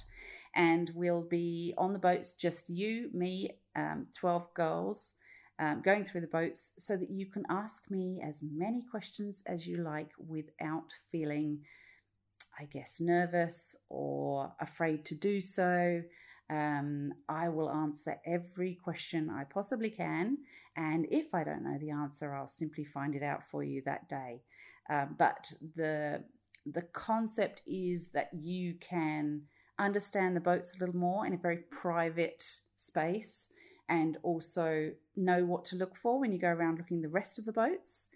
[0.54, 5.14] And we'll be on the boats, just you, me, um, 12 girls.
[5.60, 9.68] Um, going through the boats so that you can ask me as many questions as
[9.68, 11.60] you like without feeling,
[12.58, 16.02] I guess, nervous or afraid to do so.
[16.50, 20.38] Um, I will answer every question I possibly can.
[20.76, 24.08] And if I don't know the answer, I'll simply find it out for you that
[24.08, 24.42] day.
[24.90, 26.24] Um, but the
[26.66, 29.42] the concept is that you can
[29.78, 32.42] understand the boats a little more in a very private
[32.74, 33.48] space
[33.88, 37.44] and also know what to look for when you go around looking the rest of
[37.44, 38.08] the boats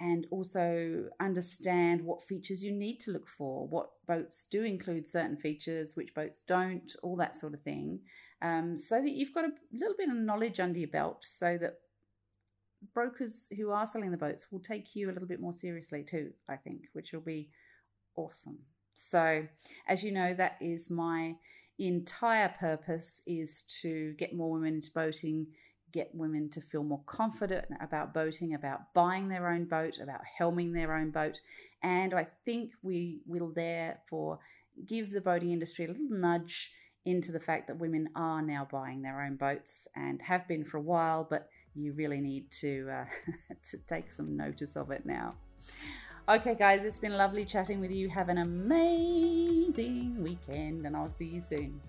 [0.00, 5.36] and also understand what features you need to look for, what boats do include certain
[5.36, 8.00] features, which boats don't, all that sort of thing,
[8.42, 11.78] um, so that you've got a little bit of knowledge under your belt so that
[12.92, 16.30] brokers who are selling the boats will take you a little bit more seriously too,
[16.48, 17.50] I think, which will be
[18.16, 18.58] awesome.
[18.94, 19.46] So,
[19.88, 21.36] as you know, that is my
[21.78, 25.46] entire purpose is to get more women into boating
[25.92, 30.72] get women to feel more confident about boating, about buying their own boat, about helming
[30.72, 31.40] their own boat.
[31.82, 34.38] And I think we will therefore
[34.86, 36.72] give the boating industry a little nudge
[37.04, 40.76] into the fact that women are now buying their own boats and have been for
[40.78, 43.04] a while, but you really need to uh,
[43.70, 45.34] to take some notice of it now.
[46.28, 48.08] Okay, guys, it's been lovely chatting with you.
[48.08, 51.80] Have an amazing weekend, and I'll see you soon.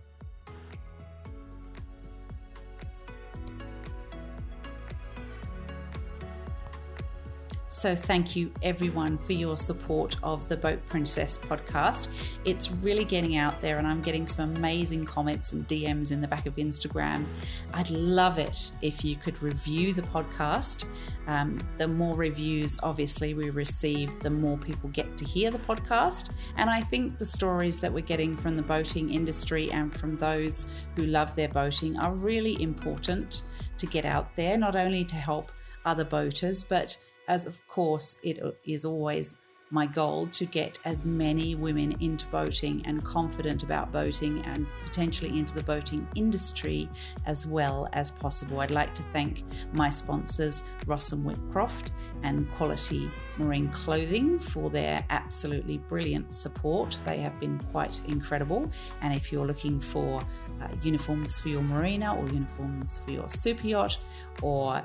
[7.77, 12.09] So, thank you everyone for your support of the Boat Princess podcast.
[12.43, 16.27] It's really getting out there, and I'm getting some amazing comments and DMs in the
[16.27, 17.27] back of Instagram.
[17.75, 20.85] I'd love it if you could review the podcast.
[21.27, 26.31] Um, the more reviews, obviously, we receive, the more people get to hear the podcast.
[26.55, 30.65] And I think the stories that we're getting from the boating industry and from those
[30.95, 33.43] who love their boating are really important
[33.77, 35.51] to get out there, not only to help
[35.85, 36.97] other boaters, but
[37.27, 39.35] as of course it is always
[39.69, 45.37] my goal to get as many women into boating and confident about boating and potentially
[45.37, 46.89] into the boating industry
[47.25, 48.61] as well as possible.
[48.61, 51.91] I'd like to thank my sponsors, Ross and Whitcroft
[52.23, 57.01] and Quality Marine Clothing, for their absolutely brilliant support.
[57.03, 58.71] They have been quite incredible.
[59.01, 60.21] And if you're looking for
[60.61, 63.99] uh, uniforms for your marina or uniforms for your super yacht
[64.41, 64.81] or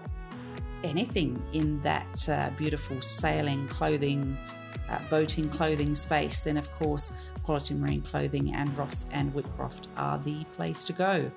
[0.85, 4.37] anything in that uh, beautiful sailing clothing,
[4.89, 7.13] uh, boating clothing space, then of course,
[7.45, 11.31] Quality Marine Clothing and Ross and Whitcroft are the place to go.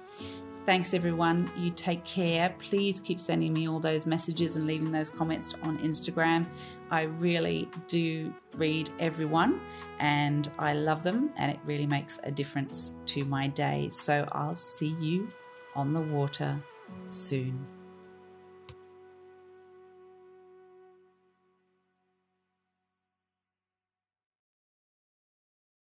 [0.66, 1.52] Thanks, everyone.
[1.56, 2.54] You take care.
[2.58, 6.48] Please keep sending me all those messages and leaving those comments on Instagram.
[6.90, 9.62] I really do read everyone
[10.00, 13.90] and I love them, and it really makes a difference to my day.
[13.92, 15.30] So I'll see you
[15.76, 16.60] on the water
[17.08, 17.75] soon.